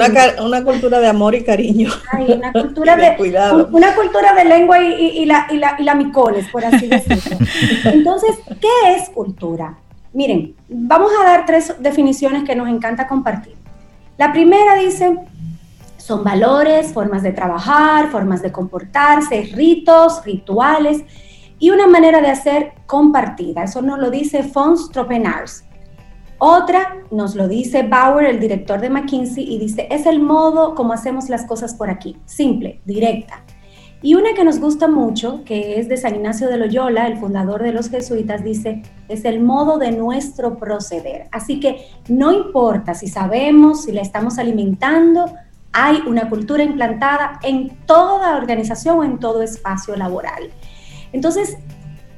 [0.45, 1.89] Una, cultura de amor y cariño.
[2.13, 3.67] una cultura de, cuidado.
[3.71, 7.38] Una cultura de lengua y, la, y, la, y la micoles, por así decirlo.
[7.84, 9.78] Entonces, ¿qué es cultura?
[10.13, 13.55] Miren, vamos a dar tres definiciones que nos encanta compartir.
[14.17, 15.15] La primera dice,
[16.08, 21.03] son valores, formas de trabajar, formas de comportarse, ritos, rituales
[21.60, 23.64] y una manera de hacer compartida.
[23.64, 25.66] Eso nos lo dice Fons Tropenars.
[26.38, 30.93] Otra nos lo dice Bauer, el director de McKinsey, y dice, es el modo como
[30.93, 33.43] hacemos las cosas por aquí, simple, directa.
[34.01, 37.64] Y una que nos gusta mucho, que es de San Ignacio de Loyola, el fundador
[37.64, 41.28] de los jesuitas, dice, es el modo de nuestro proceder.
[41.32, 45.34] Así que no importa si sabemos, si la estamos alimentando,
[45.72, 50.51] hay una cultura implantada en toda organización o en todo espacio laboral.
[51.13, 51.57] Entonces,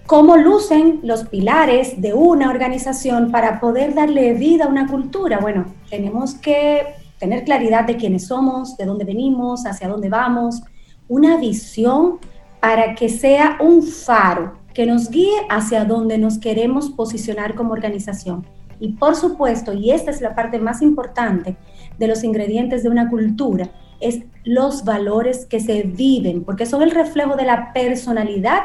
[0.06, 5.39] ¿cómo lucen los pilares de una organización para poder darle vida a una cultura?
[5.39, 10.62] Bueno, tenemos que tener claridad de quiénes somos, de dónde venimos, hacia dónde vamos,
[11.08, 12.20] una visión
[12.60, 18.45] para que sea un faro que nos guíe hacia donde nos queremos posicionar como organización.
[18.80, 21.58] Y por supuesto, y esta es la parte más importante,
[22.00, 23.70] de los ingredientes de una cultura
[24.00, 28.62] es los valores que se viven, porque son el reflejo de la personalidad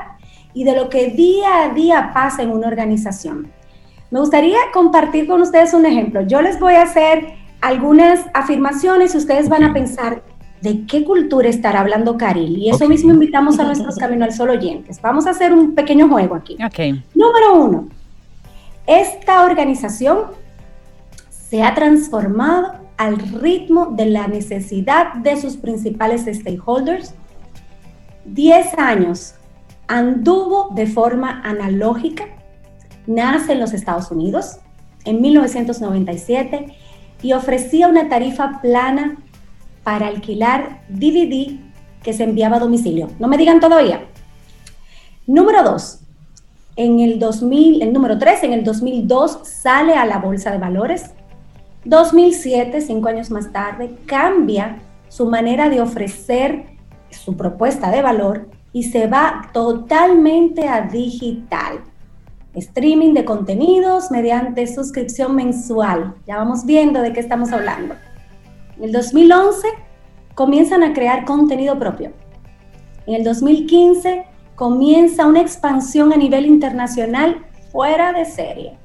[0.55, 3.51] y de lo que día a día pasa en una organización.
[4.11, 6.23] Me gustaría compartir con ustedes un ejemplo.
[6.23, 10.23] Yo les voy a hacer algunas afirmaciones y ustedes van a pensar
[10.61, 12.57] de qué cultura estará hablando Caril.
[12.57, 15.01] Y eso mismo invitamos a nuestros Camino al Sol oyentes.
[15.03, 16.57] Vamos a hacer un pequeño juego aquí.
[16.65, 17.05] Okay.
[17.15, 17.89] Número uno,
[18.87, 20.27] esta organización
[21.29, 27.15] se ha transformado al ritmo de la necesidad de sus principales stakeholders.
[28.25, 29.35] 10 años
[29.87, 32.25] anduvo de forma analógica,
[33.07, 34.59] nace en los Estados Unidos
[35.05, 36.75] en 1997
[37.23, 39.17] y ofrecía una tarifa plana
[39.83, 41.59] para alquilar DVD
[42.03, 43.11] que se enviaba a domicilio.
[43.19, 44.07] No me digan todavía.
[45.27, 46.01] Número 2.
[46.77, 51.13] En el 2000, el número 3, en el 2002 sale a la bolsa de valores
[51.85, 56.67] 2007, cinco años más tarde, cambia su manera de ofrecer
[57.11, 61.81] su propuesta de valor y se va totalmente a digital.
[62.55, 66.15] Streaming de contenidos mediante suscripción mensual.
[66.27, 67.95] Ya vamos viendo de qué estamos hablando.
[68.77, 69.69] En el 2011
[70.35, 72.13] comienzan a crear contenido propio.
[73.07, 74.25] En el 2015
[74.55, 78.79] comienza una expansión a nivel internacional fuera de serie.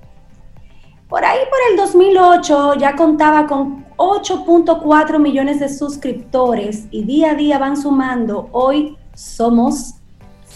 [1.10, 7.34] Por ahí, por el 2008, ya contaba con 8.4 millones de suscriptores y día a
[7.34, 8.48] día van sumando.
[8.52, 9.96] Hoy somos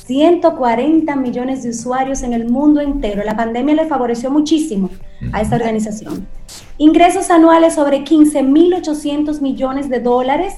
[0.06, 3.24] 140 millones de usuarios en el mundo entero.
[3.24, 4.92] La pandemia le favoreció muchísimo
[5.32, 6.28] a esta organización.
[6.78, 10.54] Ingresos anuales sobre 15.800 millones de dólares,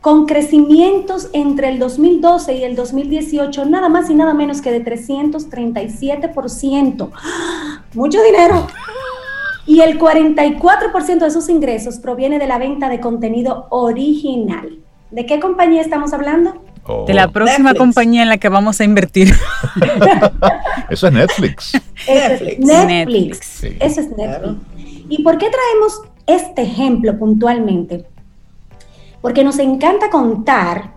[0.00, 4.84] con crecimientos entre el 2012 y el 2018, nada más y nada menos que de
[4.84, 7.10] 337%.
[7.94, 8.66] Mucho dinero.
[9.66, 14.78] Y el 44% de esos ingresos proviene de la venta de contenido original.
[15.10, 16.62] ¿De qué compañía estamos hablando?
[16.84, 17.04] Oh.
[17.06, 19.34] De la próxima compañía en la que vamos a invertir.
[20.90, 21.72] Eso es Netflix.
[22.06, 22.66] Netflix.
[22.66, 23.64] Netflix.
[23.80, 24.56] Eso es Netflix.
[25.10, 28.06] ¿Y por qué traemos este ejemplo puntualmente?
[29.20, 30.94] Porque nos encanta contar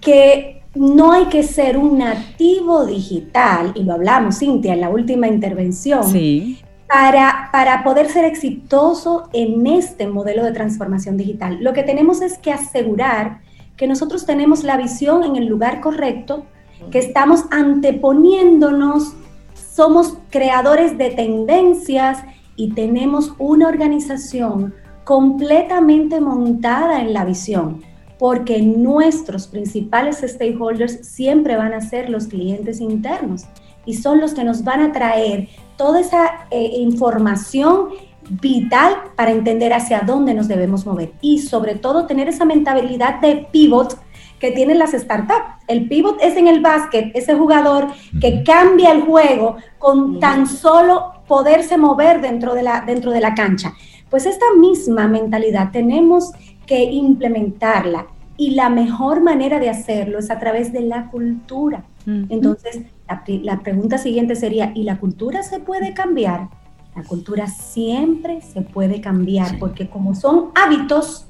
[0.00, 5.26] que no hay que ser un nativo digital, y lo hablamos, Cintia, en la última
[5.26, 6.58] intervención, sí.
[6.86, 11.58] para, para poder ser exitoso en este modelo de transformación digital.
[11.60, 13.40] Lo que tenemos es que asegurar
[13.76, 16.44] que nosotros tenemos la visión en el lugar correcto,
[16.90, 19.14] que estamos anteponiéndonos,
[19.54, 22.18] somos creadores de tendencias
[22.54, 24.74] y tenemos una organización
[25.06, 27.84] completamente montada en la visión,
[28.18, 33.44] porque nuestros principales stakeholders siempre van a ser los clientes internos
[33.84, 35.46] y son los que nos van a traer
[35.76, 37.90] toda esa eh, información
[38.28, 43.46] vital para entender hacia dónde nos debemos mover y sobre todo tener esa mentalidad de
[43.52, 43.96] pivot
[44.40, 45.64] que tienen las startups.
[45.68, 47.86] El pivot es en el básquet, ese jugador
[48.20, 53.34] que cambia el juego con tan solo poderse mover dentro de la, dentro de la
[53.34, 53.72] cancha.
[54.10, 56.32] Pues esta misma mentalidad tenemos
[56.66, 61.84] que implementarla y la mejor manera de hacerlo es a través de la cultura.
[62.06, 66.48] Entonces, la, la, pregunta siguiente sería, ¿y la cultura se puede cambiar?
[66.94, 71.26] La cultura siempre se puede cambiar porque como son hábitos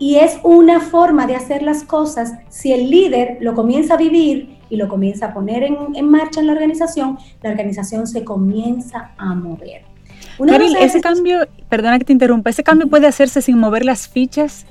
[0.00, 4.58] y es una forma de hacer las cosas, si el líder lo comienza a vivir
[4.68, 9.12] y lo comienza a poner en, en marcha en la organización, la organización se comienza
[9.16, 9.89] a mover.
[10.80, 14.66] Ese cambio, perdona que te interrumpa, ese cambio puede hacerse sin mover las fichas,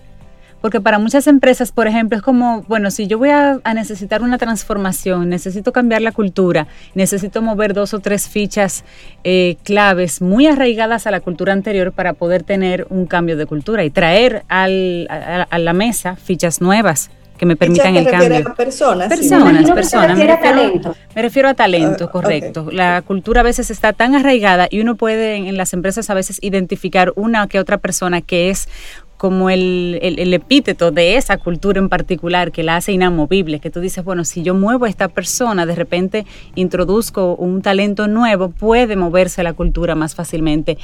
[0.62, 4.38] porque para muchas empresas, por ejemplo, es como, bueno, si yo voy a, necesitar una
[4.38, 8.84] transformación, necesito cambiar la cultura, necesito mover dos o tres fichas
[9.24, 13.86] eh, claves muy arraigadas a la cultura anterior para poder tener un cambio de cultura
[13.86, 17.10] y traer al, a, la mesa fichas nuevas
[17.40, 18.50] que me permitan el cambio.
[18.50, 20.18] A personas, personas, personas.
[20.18, 22.68] Me refiero, me refiero, a talento, ah, correcto.
[22.70, 26.38] La cultura a veces está tan arraigada y uno puede en las empresas a veces
[26.42, 28.68] identificar una que otra persona que es
[29.16, 33.82] como el, el, epíteto de esa cultura en particular que la hace inamovible, que tú
[33.82, 36.26] dices, bueno, si yo muevo a esta persona, de repente
[36.56, 40.78] introduzco un talento nuevo, puede moverse la cultura más fácilmente.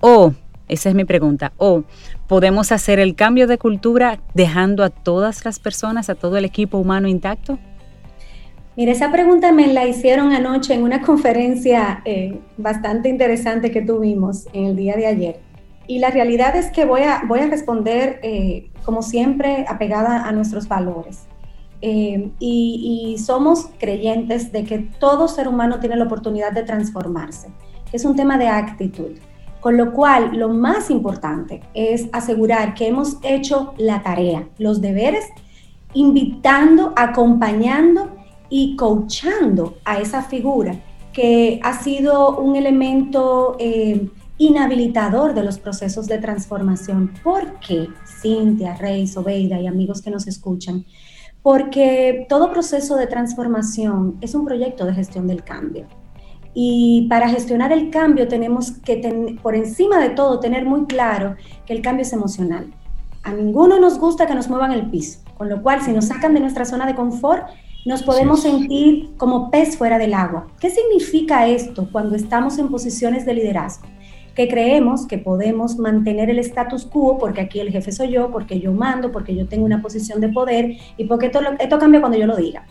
[0.00, 0.32] O,
[0.68, 1.84] esa es mi pregunta, o
[2.26, 6.78] podemos hacer el cambio de cultura dejando a todas las personas, a todo el equipo
[6.78, 7.58] humano intacto.
[8.76, 14.46] Mira, esa pregunta me la hicieron anoche en una conferencia eh, bastante interesante que tuvimos
[14.52, 15.54] en el día de ayer
[15.86, 20.32] y la realidad es que voy a, voy a responder, eh, como siempre, apegada a
[20.32, 21.26] nuestros valores.
[21.82, 27.48] Eh, y, somos creyentes de que todo ser humano tiene la oportunidad de transformarse.
[27.92, 29.12] Es un tema de actitud.
[29.64, 35.24] Con lo cual, lo más importante es asegurar que hemos hecho la tarea, los deberes,
[35.94, 38.14] invitando, acompañando
[38.50, 40.76] y coachando a esa figura
[41.14, 43.56] que ha sido un elemento...
[43.58, 47.12] Eh, inhabilitador de los procesos de transformación.
[47.22, 47.86] ¿Por qué,
[48.20, 50.84] Cintia, Rey, Sobeida y amigos que nos escuchan?
[51.40, 55.86] Porque todo proceso de transformación es un proyecto de gestión del cambio.
[56.54, 61.34] Y para gestionar el cambio tenemos que, por encima de todo, tener muy claro
[61.66, 62.72] que el cambio es emocional.
[63.24, 66.34] A ninguno nos gusta que nos muevan el piso, con lo cual si nos sacan
[66.34, 67.48] de nuestra zona de confort,
[67.84, 70.46] nos podemos sentir como pez fuera del agua.
[70.60, 73.86] ¿Qué significa esto cuando estamos en posiciones de liderazgo?
[74.34, 78.58] que creemos que podemos mantener el status quo porque aquí el jefe soy yo, porque
[78.58, 82.18] yo mando, porque yo tengo una posición de poder y porque esto, esto cambia cuando
[82.18, 82.66] yo lo diga.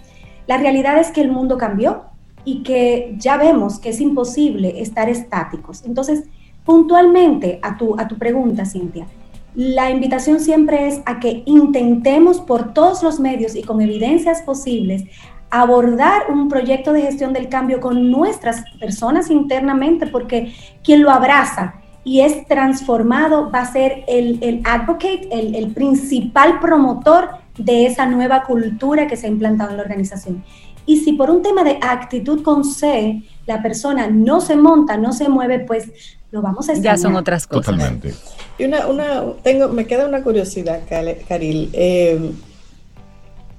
[0.46, 2.04] La realidad es que el mundo cambió
[2.46, 5.84] y que ya vemos que es imposible estar estáticos.
[5.86, 6.24] Entonces,
[6.66, 9.08] puntualmente a tu, a tu pregunta, Cintia,
[9.56, 15.04] la invitación siempre es a que intentemos por todos los medios y con evidencias posibles
[15.52, 20.52] abordar un proyecto de gestión del cambio con nuestras personas internamente, porque
[20.84, 27.30] quien lo abraza y es transformado va a ser el, advocate, el, el principal promotor
[27.58, 30.44] de esa nueva cultura que se ha implantado en la organización.
[30.86, 35.14] Y si por un tema de actitud con C, la persona no se monta, no
[35.14, 35.90] se mueve, pues
[36.32, 37.66] lo vamos a Ya son otras cosas.
[37.66, 38.14] Totalmente.
[38.58, 40.82] Y una, una, tengo, me queda una curiosidad,
[41.28, 41.70] Caril.
[41.74, 42.32] Eh,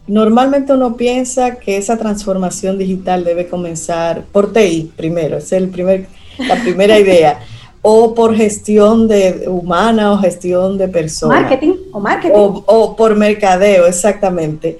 [0.06, 6.06] normalmente uno piensa que esa transformación digital debe comenzar por TI primero, es el primer,
[6.38, 7.40] la primera idea,
[7.82, 11.42] o por gestión de humana o gestión de personas.
[11.42, 12.34] Marketing o marketing.
[12.34, 14.78] O, por mercadeo, exactamente.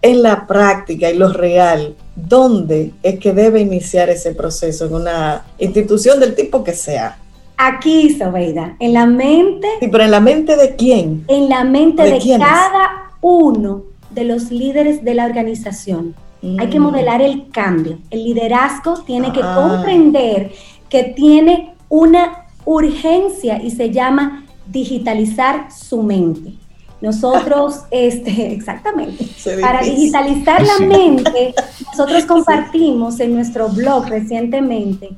[0.00, 5.44] En la práctica y lo real, ¿dónde es que debe iniciar ese proceso en una
[5.58, 7.18] institución del tipo que sea?
[7.56, 9.66] Aquí, Sobeida, en la mente.
[9.80, 11.24] Sí, pero en la mente de quién?
[11.26, 16.14] En la mente de, cada uno de los líderes de la organización.
[16.58, 16.82] Hay que mm.
[16.82, 17.98] modelar el cambio.
[18.10, 19.56] El liderazgo tiene que ah.
[19.56, 20.52] comprender
[20.88, 26.52] que tiene una urgencia y se llama digitalizar su mente.
[27.00, 29.26] Nosotros, este, exactamente,
[29.60, 31.54] para digitalizar la mente,
[31.86, 35.10] nosotros compartimos en nuestro blog recientemente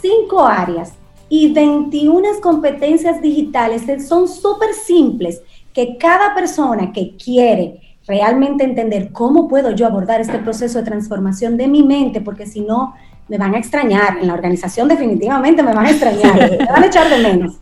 [0.00, 0.92] cinco áreas
[1.28, 3.82] y 21 competencias digitales.
[4.06, 10.38] Son súper simples que cada persona que quiere realmente entender cómo puedo yo abordar este
[10.38, 12.94] proceso de transformación de mi mente, porque si no,
[13.28, 16.86] me van a extrañar, en la organización definitivamente me van a extrañar, me van a
[16.86, 17.56] echar de menos.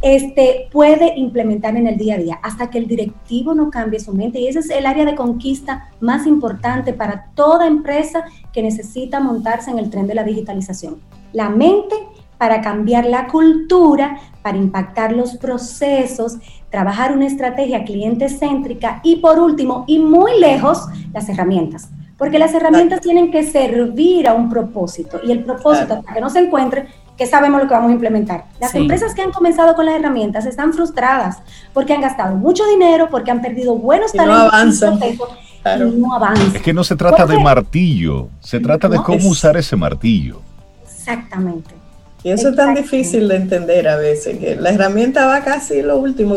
[0.00, 4.14] Este, puede implementar en el día a día hasta que el directivo no cambie su
[4.14, 4.40] mente.
[4.40, 9.70] Y ese es el área de conquista más importante para toda empresa que necesita montarse
[9.70, 11.00] en el tren de la digitalización.
[11.32, 11.96] La mente
[12.38, 16.38] para cambiar la cultura, para impactar los procesos,
[16.70, 21.90] trabajar una estrategia cliente céntrica y por último, y muy lejos, las herramientas.
[22.16, 26.30] Porque las herramientas tienen que servir a un propósito y el propósito, para que no
[26.30, 26.86] se encuentre,
[27.18, 28.44] que sabemos lo que vamos a implementar.
[28.60, 31.38] Las empresas que han comenzado con las herramientas están frustradas
[31.74, 34.38] porque han gastado mucho dinero, porque han perdido buenos talentos.
[34.38, 35.00] No avanzan.
[35.02, 36.54] Y no avanzan.
[36.54, 40.40] Es que no se trata de martillo, se trata de cómo usar ese martillo.
[40.84, 41.77] Exactamente.
[42.24, 45.98] Y eso es tan difícil de entender a veces, que la herramienta va casi lo
[45.98, 46.36] último,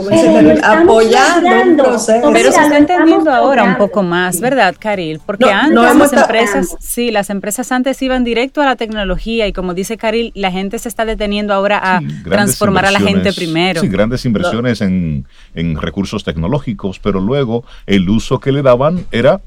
[0.64, 2.32] apoyando un proceso.
[2.32, 5.20] Pero se está entendiendo ahora un poco más, ¿verdad, Caril?
[5.26, 9.74] Porque antes las empresas, sí, las empresas antes iban directo a la tecnología y como
[9.74, 13.82] dice Caril, la gente se está deteniendo ahora a transformar a la gente primero.
[13.82, 15.26] Sí, grandes inversiones en,
[15.56, 19.42] en recursos tecnológicos, pero luego el uso que le daban era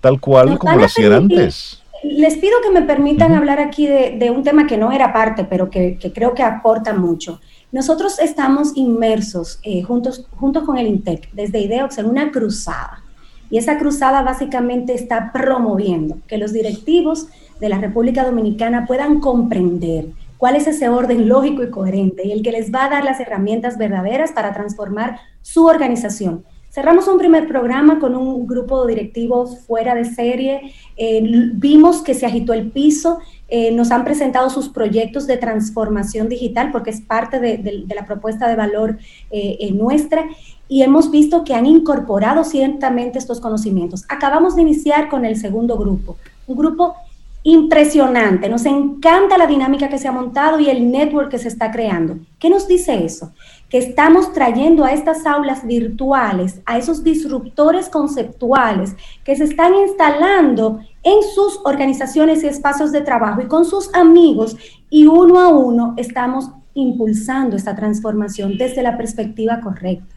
[0.00, 4.42] tal cual como lo hacían antes les pido que me permitan hablar aquí de, un
[4.42, 7.40] tema que no era parte, pero que, creo que aporta mucho.
[7.70, 13.02] Nosotros estamos inmersos eh, juntos, junto con el INTEC desde IDEOX en una cruzada.
[13.50, 17.28] Y esa cruzada básicamente está promoviendo que los directivos
[17.60, 20.06] de la República Dominicana puedan comprender
[20.38, 23.20] cuál es ese orden lógico y coherente y el que les va a dar las
[23.20, 29.58] herramientas verdaderas para transformar su organización Cerramos un primer programa con un grupo de directivos
[29.66, 30.72] fuera de serie.
[30.96, 31.20] Eh,
[31.52, 33.18] vimos que se agitó el piso.
[33.48, 38.48] Eh, nos han presentado sus proyectos de transformación digital porque es parte de, la propuesta
[38.48, 38.96] de valor
[39.30, 40.24] eh, nuestra
[40.66, 44.06] y hemos visto que han incorporado ciertamente estos conocimientos.
[44.08, 46.16] Acabamos de iniciar con el segundo grupo,
[46.46, 46.96] un grupo
[47.42, 48.48] impresionante.
[48.48, 52.16] Nos encanta la dinámica que se ha montado y el network que se está creando.
[52.38, 53.32] ¿Qué nos dice eso?
[53.72, 58.94] Que estamos trayendo a estas aulas virtuales, a esos disruptores conceptuales
[59.24, 64.58] que se están instalando en sus organizaciones y espacios de trabajo y con sus amigos
[64.90, 70.14] y uno a uno estamos impulsando esta transformación desde la perspectiva correcta.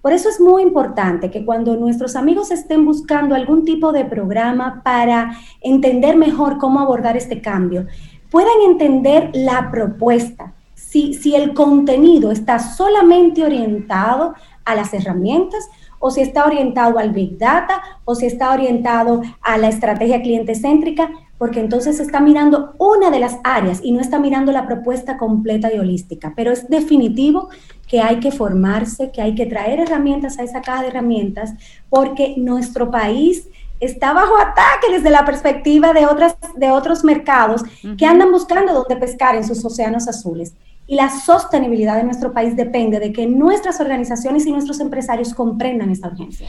[0.00, 4.80] Por eso es muy importante que cuando nuestros amigos estén buscando algún tipo de programa
[4.84, 7.86] para entender mejor cómo abordar este cambio,
[8.30, 10.54] puedan entender la propuesta.
[10.92, 14.34] Si, si el contenido está solamente orientado
[14.66, 15.68] a las herramientas
[15.98, 20.54] o si está orientado al Big Data o si está orientado a la estrategia cliente
[20.54, 25.16] céntrica, porque entonces está mirando una de las áreas y no está mirando la propuesta
[25.16, 26.34] completa y holística.
[26.36, 27.48] Pero es definitivo
[27.88, 31.54] que hay que formarse, que hay que traer herramientas a esa caja de herramientas,
[31.88, 33.48] porque nuestro país
[33.80, 37.62] está bajo ataque desde la perspectiva de, otras, de otros mercados
[37.96, 40.54] que andan buscando dónde pescar en sus océanos azules.
[40.86, 45.90] Y la sostenibilidad de nuestro país depende de que nuestras organizaciones y nuestros empresarios comprendan
[45.90, 46.48] esta urgencia.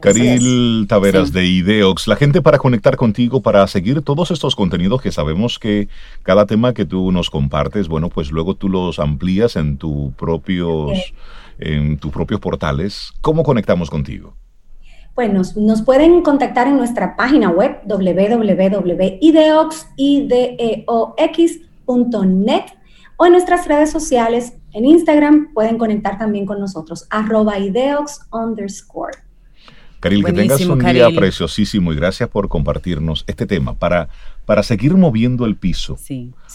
[0.00, 5.10] Caril Taveras de Ideox, la gente para conectar contigo, para seguir todos estos contenidos que
[5.10, 5.88] sabemos que
[6.22, 11.12] cada tema que tú nos compartes, bueno, pues luego tú los amplías en tu propios,
[11.58, 13.12] en tus propios portales.
[13.20, 14.34] ¿Cómo conectamos contigo?
[15.16, 18.78] Bueno, nos, pueden contactar en nuestra página web www.ideox.net
[23.18, 29.18] o en nuestras redes sociales, en Instagram pueden conectar también con nosotros, arroba ideox underscore.
[30.00, 34.08] Caril, que tengas un día preciosísimo y gracias por compartirnos este tema para,
[34.48, 35.98] para seguir moviendo el piso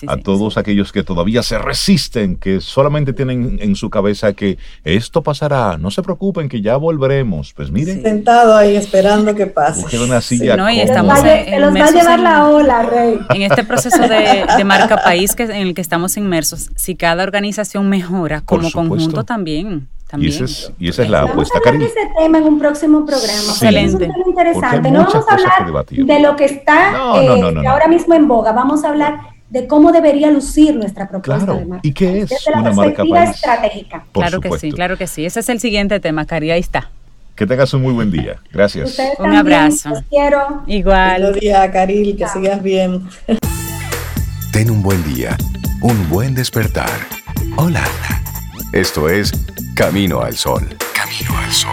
[0.08, 5.22] a todos aquellos que todavía se resisten, que solamente tienen en su cabeza que esto
[5.22, 7.54] pasará, no se preocupen que ya volveremos.
[7.54, 8.02] Pues miren.
[8.02, 10.00] Sentado ahí esperando que pase.
[10.00, 13.20] Una silla no, y estamos en, los va a llevar la ola, Rey.
[13.30, 17.90] En este proceso de, marca país que, en el que estamos inmersos, si cada organización
[17.90, 19.88] mejora como conjunto también
[20.18, 23.34] y, esa es la apuesta, Vamos a hablar de ese tema en un próximo programa.
[23.34, 23.88] Excelente.
[23.88, 24.92] Es un tema interesante.
[24.92, 26.92] No vamos a hablar de lo que está
[27.22, 28.52] eh, ahora mismo en boga.
[28.52, 31.60] Vamos a hablar de cómo debería lucir nuestra propuesta claro.
[31.60, 31.88] de marca.
[31.88, 34.06] ¿Y qué es Desde la una perspectiva marca estratégica.
[34.12, 35.26] claro que sí, claro que sí.
[35.26, 36.52] Ese es el siguiente tema, Cari.
[36.52, 36.90] Ahí está.
[37.36, 38.38] Que tengas un muy buen día.
[38.52, 38.98] Gracias.
[39.20, 39.90] un abrazo.
[39.90, 40.64] Los quiero.
[40.68, 41.22] Igual.
[41.22, 42.16] Buen día, Caril.
[42.16, 43.08] Que sigas bien.
[44.52, 45.36] Ten un buen día.
[45.82, 46.90] Un buen despertar.
[47.58, 47.84] Hola.
[48.74, 49.32] Esto es
[49.76, 50.68] Camino al Sol.
[50.96, 51.72] Camino al Sol.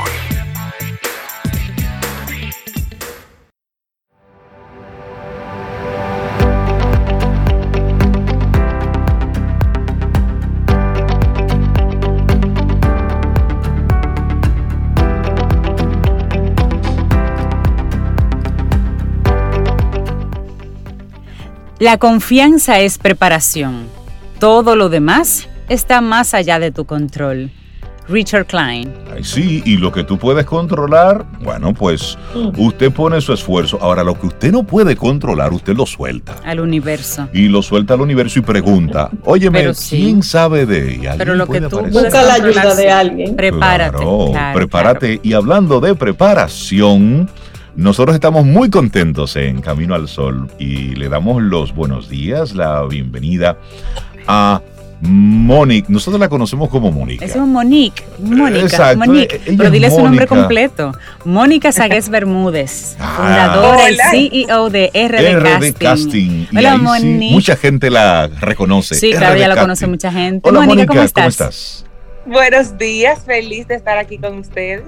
[21.78, 23.88] La confianza es preparación.
[24.38, 27.50] Todo lo demás está más allá de tu control.
[28.08, 28.92] Richard Klein.
[29.14, 32.60] Ay, sí, y lo que tú puedes controlar, bueno, pues mm.
[32.60, 33.78] usted pone su esfuerzo.
[33.80, 36.34] Ahora, lo que usted no puede controlar, usted lo suelta.
[36.44, 37.28] Al universo.
[37.32, 41.14] Y lo suelta al universo y pregunta, óyeme, ¿quién sabe de ella?
[41.16, 43.36] Pero lo que tú Busca la ayuda de alguien.
[43.36, 44.04] Prepárate.
[44.54, 45.20] prepárate.
[45.22, 47.30] Y hablando de preparación,
[47.76, 52.82] nosotros estamos muy contentos en Camino al Sol y le damos los buenos días, la
[52.82, 53.56] bienvenida
[54.26, 54.60] a
[55.02, 57.24] Monique, nosotros la conocemos como Mónica.
[57.24, 60.92] Es un Monique, Mónica, Monique, e-, pero dile su nombre completo.
[61.24, 63.14] Mónica Sagués Bermúdez, ah.
[63.16, 63.96] fundadora y
[64.44, 66.46] CEO de RD, Casting.
[66.54, 67.32] Hola, Monique.
[67.32, 68.94] mucha gente la reconoce.
[68.94, 70.46] Sí, claro, ya la conoce mucha gente.
[70.46, 71.86] Hola, Mónica, ¿cómo estás?
[72.26, 74.82] Buenos días, feliz de estar aquí con ustedes.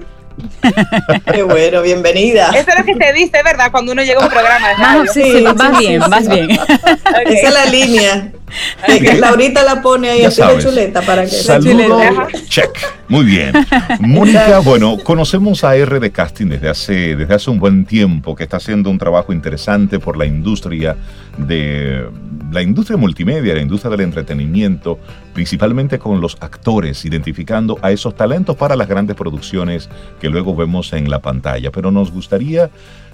[1.33, 2.49] Qué bueno, bienvenida.
[2.55, 3.71] Eso es lo que se dice, ¿verdad?
[3.71, 5.13] Cuando uno llega a un programa de radio.
[5.13, 6.51] sí, sí, vas bien, vas bien.
[6.51, 8.31] Esa es la línea.
[9.19, 11.99] Laurita la pone ahí así de chuleta para que Saludo,
[12.47, 12.69] check.
[13.07, 13.53] Muy bien.
[13.99, 18.43] Mónica, bueno, conocemos a R de Casting desde hace, desde hace un buen tiempo, que
[18.43, 20.95] está haciendo un trabajo interesante por la industria
[21.37, 22.07] de
[22.51, 24.99] la industria multimedia, la industria del entretenimiento,
[25.33, 29.89] principalmente con los actores, identificando a esos talentos para las grandes producciones
[30.21, 31.71] que luego vemos en la pantalla.
[31.71, 32.69] Pero nos gustaría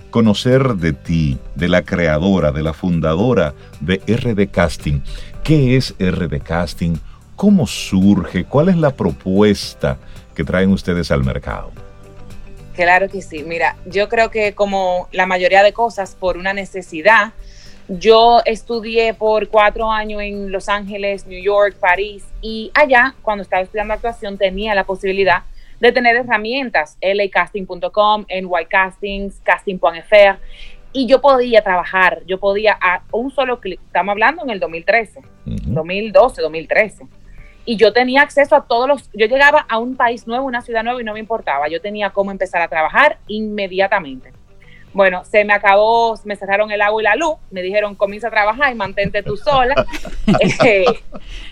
[0.10, 5.02] conocer de ti, de la creadora, de la fundadora de RD Casting.
[5.44, 6.96] ¿Qué es RD Casting?
[7.36, 8.46] ¿Cómo surge?
[8.46, 9.98] ¿Cuál es la propuesta
[10.36, 11.72] que traen ustedes al mercado?
[12.76, 13.44] Claro que sí.
[13.44, 17.34] Mira, yo creo que como la mayoría de cosas, por una necesidad,
[17.88, 23.64] yo estudié por cuatro años en Los Ángeles, New York, París, y allá, cuando estaba
[23.64, 25.44] estudiando actuación, tenía la posibilidad
[25.80, 30.38] de tener herramientas, lacasting.com, nycastings, casting.fr,
[30.92, 35.22] y yo podía trabajar, yo podía a un solo clic, estamos hablando en el 2013,
[35.46, 37.08] 2012, 2013,
[37.66, 40.84] y yo tenía acceso a todos los, yo llegaba a un país nuevo, una ciudad
[40.84, 44.32] nueva y no me importaba, yo tenía cómo empezar a trabajar inmediatamente.
[44.92, 48.32] Bueno, se me acabó, me cerraron el agua y la luz, me dijeron comienza a
[48.32, 49.76] trabajar y mantente tú sola.
[50.64, 50.86] Eh,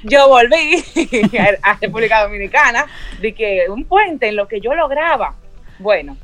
[0.04, 0.84] yo volví
[1.64, 2.86] a República Dominicana,
[3.20, 5.36] de que un puente en lo que yo lograba.
[5.80, 6.16] Bueno,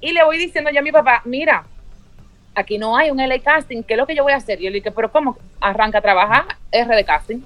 [0.00, 1.64] y le voy diciendo ya a mi papá, mira,
[2.56, 4.60] aquí no hay un LA casting, ¿qué es lo que yo voy a hacer?
[4.60, 7.38] Y yo le dije, pero ¿cómo arranca a trabajar R de casting?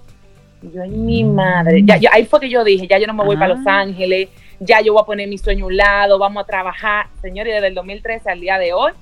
[0.63, 3.25] Y yo, ay, mi madre, ya, ahí fue que yo dije, ya yo no me
[3.25, 3.81] voy para Los ah.
[3.81, 4.29] Ángeles,
[4.61, 7.09] ya yo voy a poner mi sueño a un lado, vamos a trabajar.
[7.21, 8.93] Señores, desde el 2013 al día de hoy,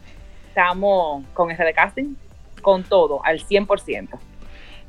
[0.48, 2.14] estamos con RD Casting,
[2.62, 4.08] con todo, al 100%.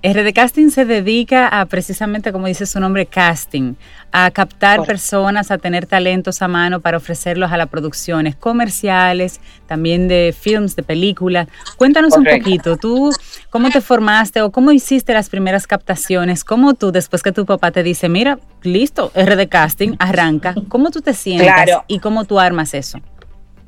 [0.02, 3.74] RD Casting se dedica a precisamente, como dice su nombre, casting,
[4.14, 10.08] a captar personas, a tener talentos a mano para ofrecerlos a las producciones comerciales, también
[10.08, 11.50] de films, de películas.
[11.76, 13.12] Cuéntanos un poquito, tú,
[13.50, 16.46] ¿cómo te formaste o cómo hiciste las primeras captaciones?
[16.46, 21.02] ¿Cómo tú, después que tu papá te dice, mira, listo, RD Casting, arranca, ¿cómo tú
[21.02, 23.02] te sientes y cómo tú armas eso?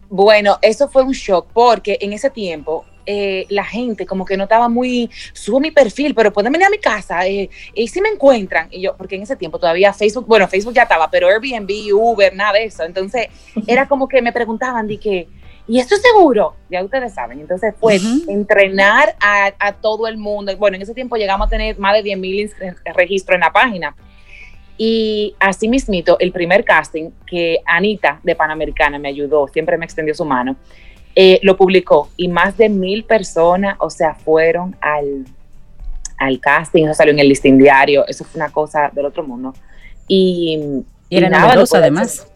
[0.10, 4.44] Bueno, eso fue un shock porque en ese tiempo eh, la gente como que no
[4.44, 8.10] estaba muy, subo mi perfil, pero pueden venir a mi casa eh, y si me
[8.10, 11.94] encuentran, y yo, porque en ese tiempo todavía Facebook, bueno, Facebook ya estaba, pero Airbnb,
[11.94, 13.28] Uber, nada de eso, entonces
[13.68, 15.28] era como que me preguntaban, de que,
[15.68, 16.56] ¿y esto es seguro?
[16.70, 21.48] Ya ustedes saben, entonces fue entrenar a, todo el mundo, bueno, en ese tiempo llegamos
[21.48, 22.52] a tener más de 10 mil
[22.96, 23.96] registros en la página.
[24.84, 30.16] Y así mismito, el primer casting que Anita de Panamericana me ayudó, siempre me extendió
[30.16, 30.56] su mano,
[31.16, 35.26] eh, lo publicó y más de mil personas, o sea, fueron al,
[36.18, 39.54] al casting, eso salió en el listing diario, eso fue una cosa del otro mundo.
[40.08, 40.60] Y,
[41.10, 42.28] y era nada, además.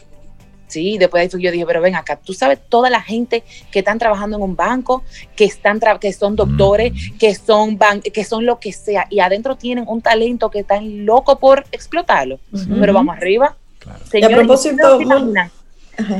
[0.67, 3.79] Sí, después de eso yo dije, pero ven acá, tú sabes toda la gente que
[3.79, 5.03] están trabajando en un banco,
[5.35, 7.17] que están que son doctores, mm.
[7.17, 7.79] que son
[8.13, 12.39] que son lo que sea, y adentro tienen un talento que están loco por explotarlo.
[12.51, 13.55] Pero vamos arriba.
[14.09, 14.99] Señores, a propósito,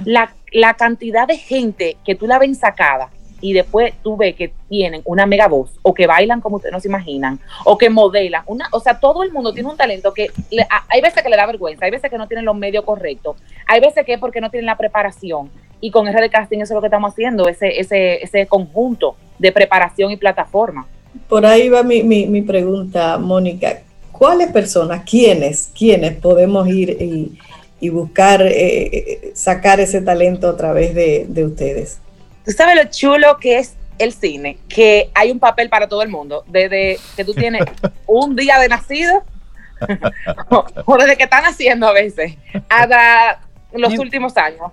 [0.06, 3.10] la, la, cantidad de gente que tú la ven sacada
[3.42, 6.80] y después tú ves que tienen una mega voz o que bailan como ustedes no
[6.80, 10.32] se imaginan o que modelan, una, o sea, todo el mundo tiene un talento que
[10.90, 13.82] hay veces que le da vergüenza, hay veces que no tienen los medios correctos, hay
[13.82, 15.50] veces que es porque no tienen la preparación
[15.82, 19.52] y con de Casting eso es lo que estamos haciendo, ese, ese, ese conjunto de
[19.52, 20.88] preparación y plataforma.
[21.30, 23.82] Por ahí va mi, mi, mi pregunta, Mónica.
[24.12, 27.38] ¿Cuáles personas, quiénes, quiénes podemos ir y,
[27.80, 32.00] y buscar eh, sacar ese talento a través de, ustedes.
[32.46, 36.10] Tú sabes lo chulo que es el cine, que hay un papel para todo el
[36.10, 37.64] mundo, desde que tú tienes
[38.08, 39.24] un día de nacido
[40.50, 42.36] o, desde que están haciendo a veces,
[42.70, 43.42] hasta
[43.74, 44.72] los últimos años.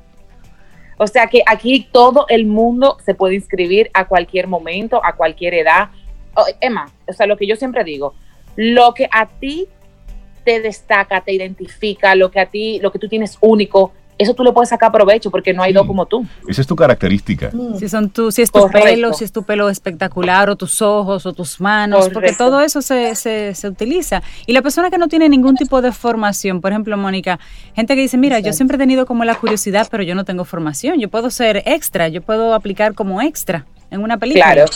[0.99, 5.55] O sea que aquí todo el mundo se puede inscribir a cualquier momento, a cualquier
[5.55, 5.89] edad.
[6.61, 8.15] Emma, o sea, lo que yo siempre digo,
[8.57, 9.69] lo que a ti
[10.45, 14.45] te destaca, te identifica, lo que a ti, lo que tú tienes único, eso tú
[14.45, 16.25] le puedes sacar provecho porque no hay dos como tú.
[16.47, 17.51] Esa es tu característica.
[17.53, 17.77] Mm.
[17.79, 21.27] Si son tú, si es tu pelo, si es tu pelo espectacular, o tus ojos,
[21.27, 24.23] o tus manos, porque todo eso se, se, se, utiliza.
[24.47, 27.39] Y la persona que no tiene ningún tipo de formación, por ejemplo, Mónica,
[27.75, 30.45] gente que dice, mira, yo siempre he tenido como la curiosidad, pero yo no tengo
[30.45, 34.53] formación, yo puedo ser extra, yo puedo aplicar como extra en una película.
[34.53, 34.71] Claro.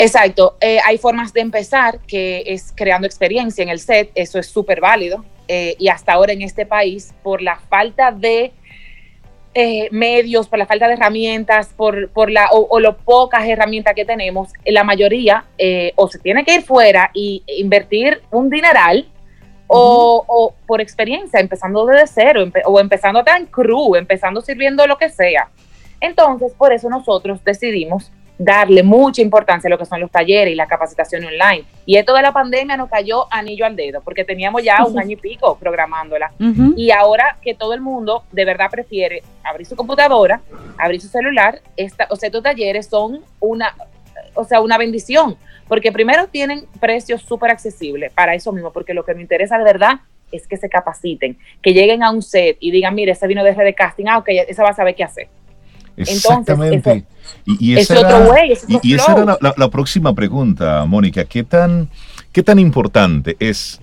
[0.00, 4.46] Exacto, eh, hay formas de empezar que es creando experiencia en el set, eso es
[4.46, 8.52] súper válido eh, y hasta ahora en este país por la falta de
[9.54, 13.94] eh, medios, por la falta de herramientas, por, por la o, o lo pocas herramientas
[13.94, 15.46] que tenemos, la mayoría
[15.96, 19.08] o se tiene que ir fuera y invertir un dineral
[19.68, 25.50] o, por experiencia, empezando desde cero o empezando tan cru, empezando sirviendo lo que sea.
[26.00, 30.56] Entonces, por eso nosotros decidimos darle mucha importancia a lo que son los talleres y
[30.56, 31.64] la capacitación online.
[31.84, 35.12] Y esto de la pandemia nos cayó anillo al dedo, porque teníamos ya un año
[35.12, 36.32] y pico programándola.
[36.76, 40.40] Y ahora que todo el mundo de verdad prefiere abrir su computadora,
[40.78, 43.74] abrir su celular, esta, o sea, estos talleres son una,
[44.34, 45.36] o sea, una bendición,
[45.66, 49.64] porque primero tienen precios súper accesibles para eso mismo, porque lo que me interesa de
[49.64, 53.42] verdad es que se capaciten, que lleguen a un set y digan, mire, ese vino
[53.42, 55.28] de red de casting, ah, ok, esa va a saber qué hacer.
[55.98, 57.04] Exactamente.
[57.44, 58.26] y, esa era,
[58.82, 61.24] y, esa era la, próxima pregunta, Mónica.
[61.24, 61.88] ¿Qué tan,
[62.32, 63.80] ¿Qué tan importante es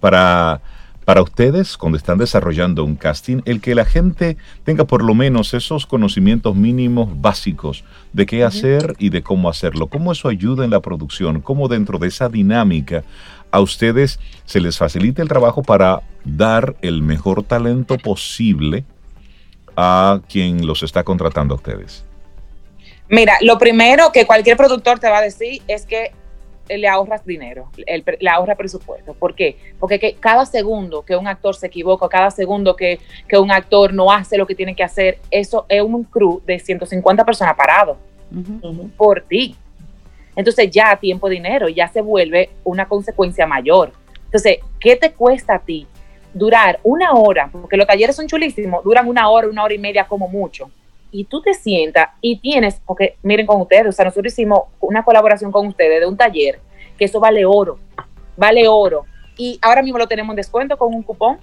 [0.00, 0.60] para,
[1.04, 5.54] para ustedes, cuando están desarrollando un casting, el que la gente tenga por lo menos
[5.54, 9.86] esos conocimientos mínimos básicos de qué hacer y de cómo hacerlo?
[9.86, 11.40] ¿Cómo eso ayuda en la producción?
[11.40, 13.04] ¿Cómo dentro de esa dinámica
[13.50, 18.84] a ustedes se les facilita el trabajo para dar el mejor talento posible
[19.76, 22.04] a quien los está contratando a ustedes?
[23.08, 26.12] Mira, lo primero que cualquier productor te va a decir es que
[26.68, 29.12] le ahorras dinero, le ahorra presupuesto.
[29.14, 29.56] ¿Por qué?
[29.78, 33.00] Porque cada segundo que un actor se equivoca, cada segundo que,
[33.38, 37.24] un actor no hace lo que tiene que hacer, eso es un crew de 150
[37.24, 37.98] personas parados
[38.96, 39.54] por ti.
[40.36, 43.92] Entonces ya tiempo, dinero, ya se vuelve una consecuencia mayor.
[44.24, 45.86] Entonces, ¿qué te cuesta a ti
[46.34, 50.06] durar una hora, porque los talleres son chulísimos, duran una hora, una hora y media
[50.06, 50.70] como mucho,
[51.10, 55.04] y tú te sientas y tienes, porque miren con ustedes, o sea, nosotros hicimos una
[55.04, 56.60] colaboración con ustedes de un taller,
[56.98, 57.78] que eso vale oro,
[58.36, 59.06] vale oro,
[59.36, 61.38] y ahora mismo lo tenemos en descuento con un cupón,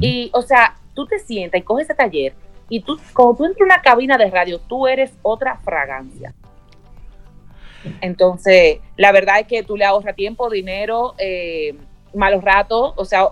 [0.00, 2.34] y o sea, tú te sientas y coges ese taller,
[2.68, 6.34] y tú, cuando tú entras en una cabina de radio, tú eres otra fragancia.
[8.02, 11.74] Entonces, la verdad es que tú le ahorras tiempo, dinero, eh,
[12.14, 13.28] malos ratos, o sea,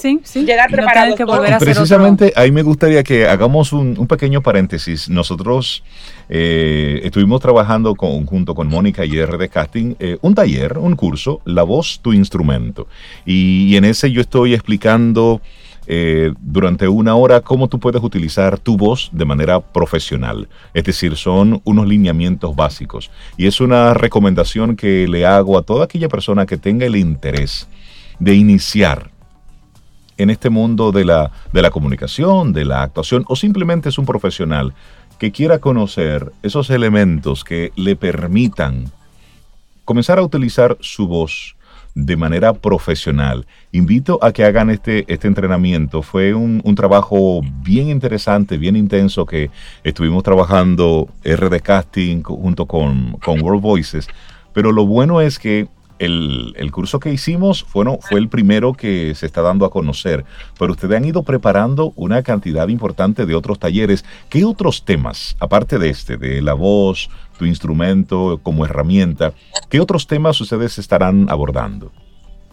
[0.00, 1.14] Sí, sí, Llegar preparado.
[1.58, 5.08] Precisamente ahí me gustaría que hagamos un, pequeño paréntesis.
[5.08, 5.82] Nosotros
[6.28, 11.62] eh, estuvimos trabajando junto con Mónica y RD Casting eh, un taller, un curso, La
[11.62, 12.86] voz, tu instrumento.
[13.24, 15.42] Y, en ese yo estoy explicando
[15.86, 20.48] eh, durante una hora cómo tú puedes utilizar tu voz de manera profesional.
[20.72, 23.10] Es decir, son unos lineamientos básicos.
[23.36, 27.68] Y es una recomendación que le hago a toda aquella persona que tenga el interés
[28.18, 29.10] de iniciar
[30.16, 34.06] en este mundo de la, de la comunicación, de la actuación, o simplemente es un
[34.06, 34.74] profesional
[35.18, 38.90] que quiera conocer esos elementos que le permitan
[39.84, 41.56] comenzar a utilizar su voz
[41.94, 43.46] de manera profesional.
[43.72, 46.02] Invito a que hagan este, este entrenamiento.
[46.02, 49.50] Fue un, trabajo bien interesante, bien intenso que
[49.82, 54.08] estuvimos trabajando RD Casting junto con, con World Voices.
[54.52, 59.42] Pero lo bueno es que el, curso que hicimos fue, el primero que se está
[59.42, 60.24] dando a conocer,
[60.58, 64.04] pero ustedes han ido preparando una cantidad importante de otros talleres.
[64.28, 69.32] ¿Qué otros temas, aparte de este, de la voz, tu instrumento como herramienta,
[69.68, 71.92] qué otros temas ustedes estarán abordando?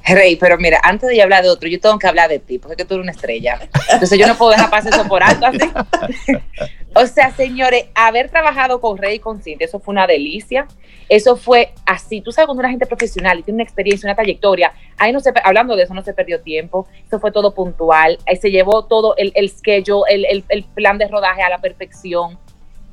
[0.05, 2.83] Rey, pero mira, antes de hablar de otro, yo tengo que hablar de ti, porque
[2.83, 3.59] tú eres una estrella.
[3.89, 5.59] Entonces yo no puedo dejar pasar eso por alto así.
[6.93, 10.67] o sea, señores, haber trabajado con Rey y con Cintia, eso fue una delicia.
[11.07, 12.21] Eso fue así.
[12.21, 15.31] Tú sabes, cuando una gente profesional y tiene una experiencia, una trayectoria, ahí no se,
[15.43, 16.87] hablando de eso, no se perdió tiempo.
[17.05, 18.17] Eso fue todo puntual.
[18.27, 22.37] Ahí se llevó todo el, el schedule, el, el plan de rodaje a la perfección.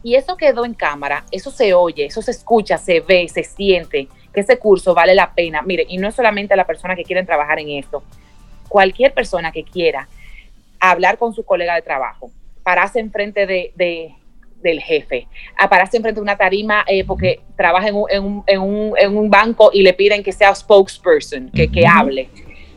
[0.02, 4.08] Y eso quedó en cámara, eso se oye, eso se escucha, se ve, se siente
[4.32, 5.62] que ese curso vale la pena.
[5.62, 8.02] Mire, y no es solamente a la persona que quieren trabajar en esto,
[8.68, 10.08] cualquier persona que quiera
[10.78, 12.30] hablar con su colega de trabajo,
[12.62, 14.14] pararse enfrente de, de
[14.62, 15.26] del jefe,
[15.56, 18.94] a pararse enfrente de una tarima eh, porque trabaja en un, en, un, en, un,
[18.98, 22.28] en un, banco y le piden que sea spokesperson, que, que hable.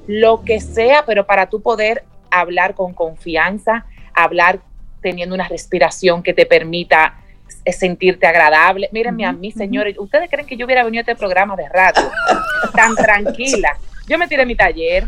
[0.08, 4.60] Lo que sea, pero para tú poder hablar con confianza, hablar
[5.01, 7.20] teniendo una respiración que te permita
[7.72, 8.89] sentirte agradable.
[8.91, 12.10] Mírenme a mí, señores, ¿ustedes creen que yo hubiera venido a este programa de radio
[12.76, 13.78] tan tranquila?
[14.06, 15.08] Yo me tiré mi taller.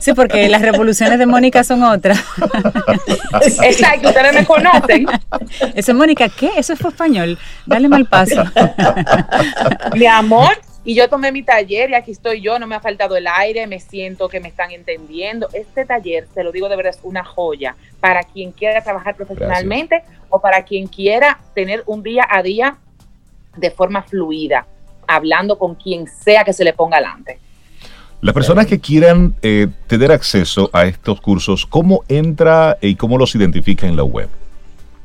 [0.00, 2.22] Sí, porque las revoluciones de Mónica son otras.
[3.62, 5.06] Exacto, ustedes me conocen.
[5.74, 6.50] Eso es Mónica, ¿qué?
[6.56, 7.38] Eso fue español.
[7.64, 8.44] Dale mal paso.
[9.94, 13.16] Mi amor, y yo tomé mi taller y aquí estoy yo, no me ha faltado
[13.16, 15.48] el aire, me siento que me están entendiendo.
[15.52, 20.04] Este taller, te lo digo de verdad, es una joya para quien quiera trabajar profesionalmente
[20.30, 22.78] o para quien quiera tener un día a día
[23.56, 24.66] de forma fluida,
[25.06, 27.38] hablando con quien sea que se le ponga adelante.
[28.20, 33.34] Las personas que quieran eh, tener acceso a estos cursos, ¿cómo entra y cómo los
[33.34, 34.28] identifica en la web?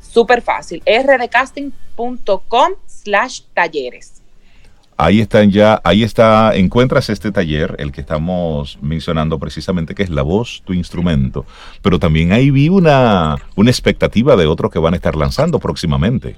[0.00, 4.21] Súper fácil, rdcasting.com slash talleres.
[5.04, 10.10] Ahí están ya, ahí está, encuentras este taller, el que estamos mencionando precisamente, que es
[10.10, 11.44] la voz, tu instrumento.
[11.82, 16.36] Pero también ahí vi una, una expectativa de otro que van a estar lanzando próximamente.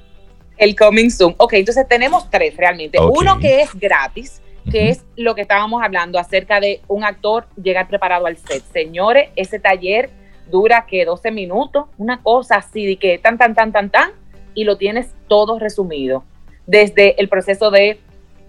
[0.56, 1.34] El Coming Soon.
[1.36, 2.96] Ok, entonces tenemos tres realmente.
[2.98, 4.40] Uno que es gratis,
[4.70, 8.62] que es lo que estábamos hablando acerca de un actor llegar preparado al set.
[8.72, 10.08] Señores, ese taller
[10.50, 14.12] dura que 12 minutos, una cosa así de que tan, tan, tan, tan, tan,
[14.54, 16.24] y lo tienes todo resumido.
[16.66, 18.00] Desde el proceso de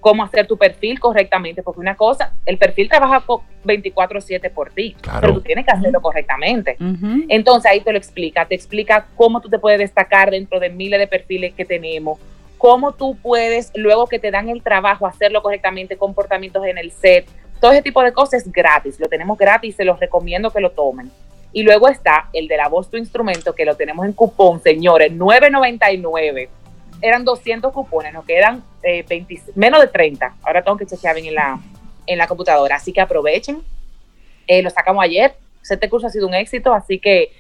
[0.06, 3.24] cómo hacer tu perfil correctamente, porque una cosa, el perfil trabaja
[3.64, 6.78] 24/7 por ti, pero tú tienes que hacerlo correctamente.
[7.28, 11.00] Entonces ahí te lo explica, te explica cómo tú te puedes destacar dentro de miles
[11.00, 12.20] de perfiles que tenemos,
[12.60, 17.26] cómo tú puedes, luego que te dan el trabajo, hacerlo correctamente, comportamientos en el set,
[17.60, 20.70] todo ese tipo de cosas es gratis, lo tenemos gratis, se los recomiendo que lo
[20.70, 21.10] tomen.
[21.52, 25.12] Y luego está el de la voz tu instrumento, que lo tenemos en cupón, señores,
[25.14, 26.48] 9.99
[27.06, 29.06] eran 200 cupones, nos quedan eh,
[29.54, 30.34] menos de 30.
[30.42, 31.60] Ahora tengo que chequear bien en la,
[32.08, 32.78] en la computadora.
[32.78, 33.62] Así que aprovechen.
[34.48, 35.36] Eh, lo sacamos ayer.
[35.70, 37.32] Este curso ha sido un éxito, así que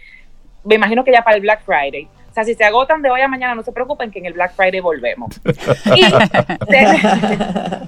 [0.63, 2.07] me imagino que ya para el Black Friday.
[2.29, 4.33] O sea, si se agotan de hoy a mañana, no se preocupen que en el
[4.33, 5.33] Black Friday volvemos.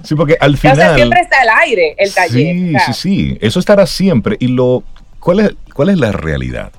[0.02, 0.96] sí, porque al final...
[0.96, 2.56] siempre está el aire, el taller.
[2.56, 3.38] Sí, sí, sí.
[3.40, 4.36] Eso estará siempre.
[4.40, 4.82] Y lo,
[5.20, 6.72] ¿cuál es, cuál es la realidad?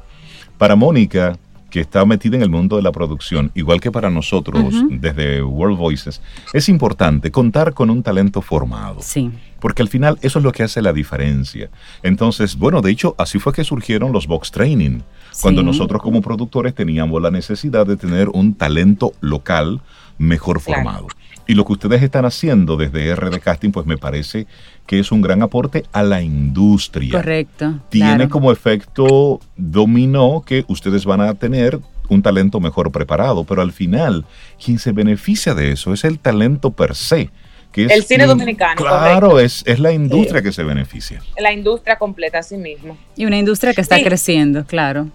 [0.58, 1.38] Para Mónica,
[1.70, 5.78] que está metida en el mundo de la producción, igual que para nosotros desde World
[5.78, 6.22] Voices,
[6.54, 9.02] es importante contar con un talento formado.
[9.02, 9.32] Sí.
[9.60, 11.70] Porque al final eso es lo que hace la diferencia.
[12.02, 15.00] Entonces, bueno, de hecho, así fue que surgieron los box training.
[15.42, 19.82] Cuando nosotros como productores teníamos la necesidad de tener un talento local
[20.18, 21.08] mejor formado.
[21.50, 24.46] Y lo que ustedes están haciendo desde RD Casting, pues me parece
[24.86, 27.12] que es un gran aporte a la industria.
[27.12, 27.80] Correcto.
[27.90, 33.72] Tiene como efecto dominó que ustedes van a tener un talento mejor preparado, pero al
[33.72, 34.26] final
[34.64, 37.32] quien se beneficia de eso es el talento per se.
[37.72, 38.76] Que es el cine dominicano.
[38.76, 41.20] Claro, es, es, la industria que se beneficia.
[41.40, 42.96] La industria completa a sí mismo.
[43.16, 45.08] Y una industria que está creciendo, claro.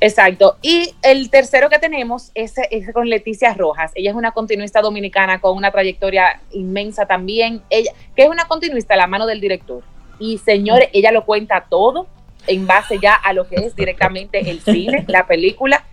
[0.00, 0.56] Exacto.
[0.60, 2.54] Y el tercero que tenemos es,
[2.92, 3.92] con Leticia Rojas.
[3.94, 7.62] Ella es una continuista dominicana con una trayectoria inmensa también.
[7.70, 9.82] Ella, que es una continuista a la mano del director.
[10.18, 12.06] Y señores, ella lo cuenta todo.
[12.46, 15.84] en base ya a lo que es directamente el cine, la película,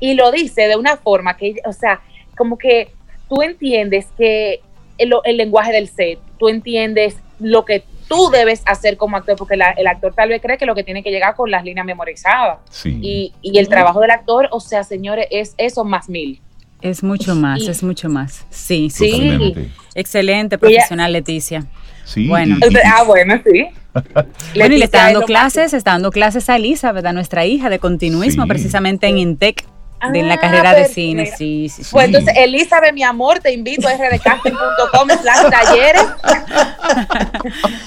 [0.00, 2.00] y lo dice de una forma que, o sea,
[2.36, 2.90] como que
[3.28, 4.60] tú entiendes que
[4.96, 9.54] el, el lenguaje del set, tú entiendes lo que tú debes hacer como actor, porque
[9.54, 12.58] el actor tal vez cree que lo que tiene que llegar con las líneas memorizadas.
[12.84, 16.40] Y, y, el trabajo del actor, o sea, señores, es eso más mil.
[16.80, 18.46] Es mucho más, es mucho más.
[18.50, 19.54] Sí, sí.
[19.94, 21.66] Excelente profesional, Leticia.
[22.04, 22.28] Sí.
[22.28, 22.56] Bueno.
[22.84, 23.66] ah, bueno, sí.
[24.54, 27.78] bueno, y le está dando clases, está dando clases a Elizabeth, a nuestra hija de
[27.78, 29.64] continuismo, precisamente en Intec
[30.12, 31.90] de la ah, carrera de cine, sí, sí, sí.
[31.90, 36.06] Pues entonces, Elizabeth, mi amor, te invito a rdcasting.com slash talleres.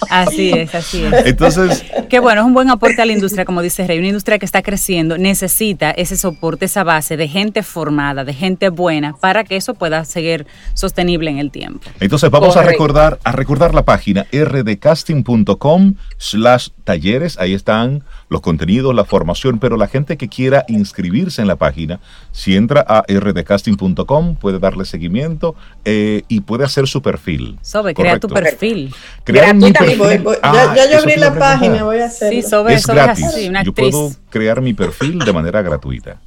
[0.09, 1.25] Así es, así es.
[1.25, 1.85] Entonces.
[2.09, 3.97] Qué bueno, es un buen aporte a la industria, como dice Rey.
[3.97, 8.67] Una industria que está creciendo necesita ese soporte, esa base de gente formada, de gente
[8.67, 11.89] buena, para que eso pueda seguir sostenible en el tiempo.
[12.01, 17.37] Entonces, vamos a recordar, a recordar la página rdcasting.com slash talleres.
[17.39, 22.00] Ahí están los contenidos, la formación, pero la gente que quiera inscribirse en la página,
[22.31, 27.59] si entra a rdcasting.com, puede darle seguimiento eh, y puede hacer su perfil.
[27.61, 28.93] Sobre, crea tu perfil.
[29.23, 30.23] Crear mi perfil.
[30.41, 32.31] Ah, ya, yo abrí la página, voy a hacer.
[32.31, 33.25] Sí, sobre, es gratis.
[33.63, 36.19] yo puedo crear mi perfil de manera gratuita.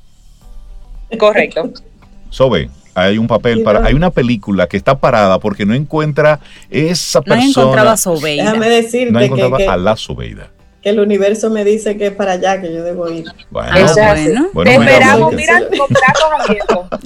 [1.19, 1.73] Correcto.
[2.29, 7.23] Sobe, hay un papel para, hay una película que está parada porque no encuentra esa
[7.23, 7.45] persona.
[7.45, 8.45] No encontraba a Sobeida.
[8.45, 10.51] Déjame decirte no encontraba a la Sobeida
[10.85, 13.25] que el universo me dice que es para allá que yo debo ir.
[13.51, 13.71] Bueno,
[14.53, 14.53] bueno.
[14.65, 15.63] Te esperamos, mira.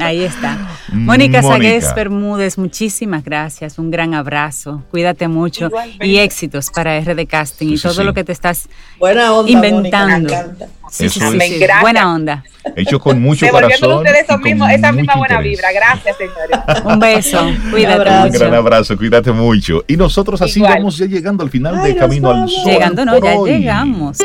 [0.01, 0.59] Ahí está.
[0.93, 3.79] Mónica Sagués Bermúdez, muchísimas gracias.
[3.79, 4.83] Un gran abrazo.
[4.91, 5.70] Cuídate mucho
[6.01, 8.68] y éxitos para RD Casting y todo lo que te estás
[9.47, 10.35] inventando.
[10.91, 12.45] Sí, sí, sí, Buena onda.
[12.76, 13.99] Hecho con mucho corazón.
[13.99, 15.68] ustedes esa misma buena vibra.
[15.72, 16.84] Gracias, señores.
[16.84, 17.51] Un beso.
[17.70, 18.97] Cuídate Un gran abrazo.
[18.97, 19.84] Cuídate mucho.
[19.86, 22.72] Y nosotros así vamos ya llegando al final del Camino al Sol.
[22.72, 24.18] Llegando, no, ya llegamos.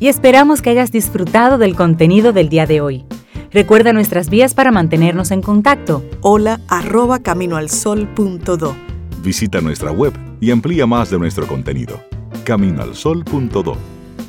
[0.00, 3.04] Y esperamos que hayas disfrutado del contenido del día de hoy.
[3.50, 6.04] Recuerda nuestras vías para mantenernos en contacto.
[6.20, 8.76] Hola arroba caminoalsol.do.
[9.22, 12.00] Visita nuestra web y amplía más de nuestro contenido.
[12.44, 13.97] Caminoalsol.do.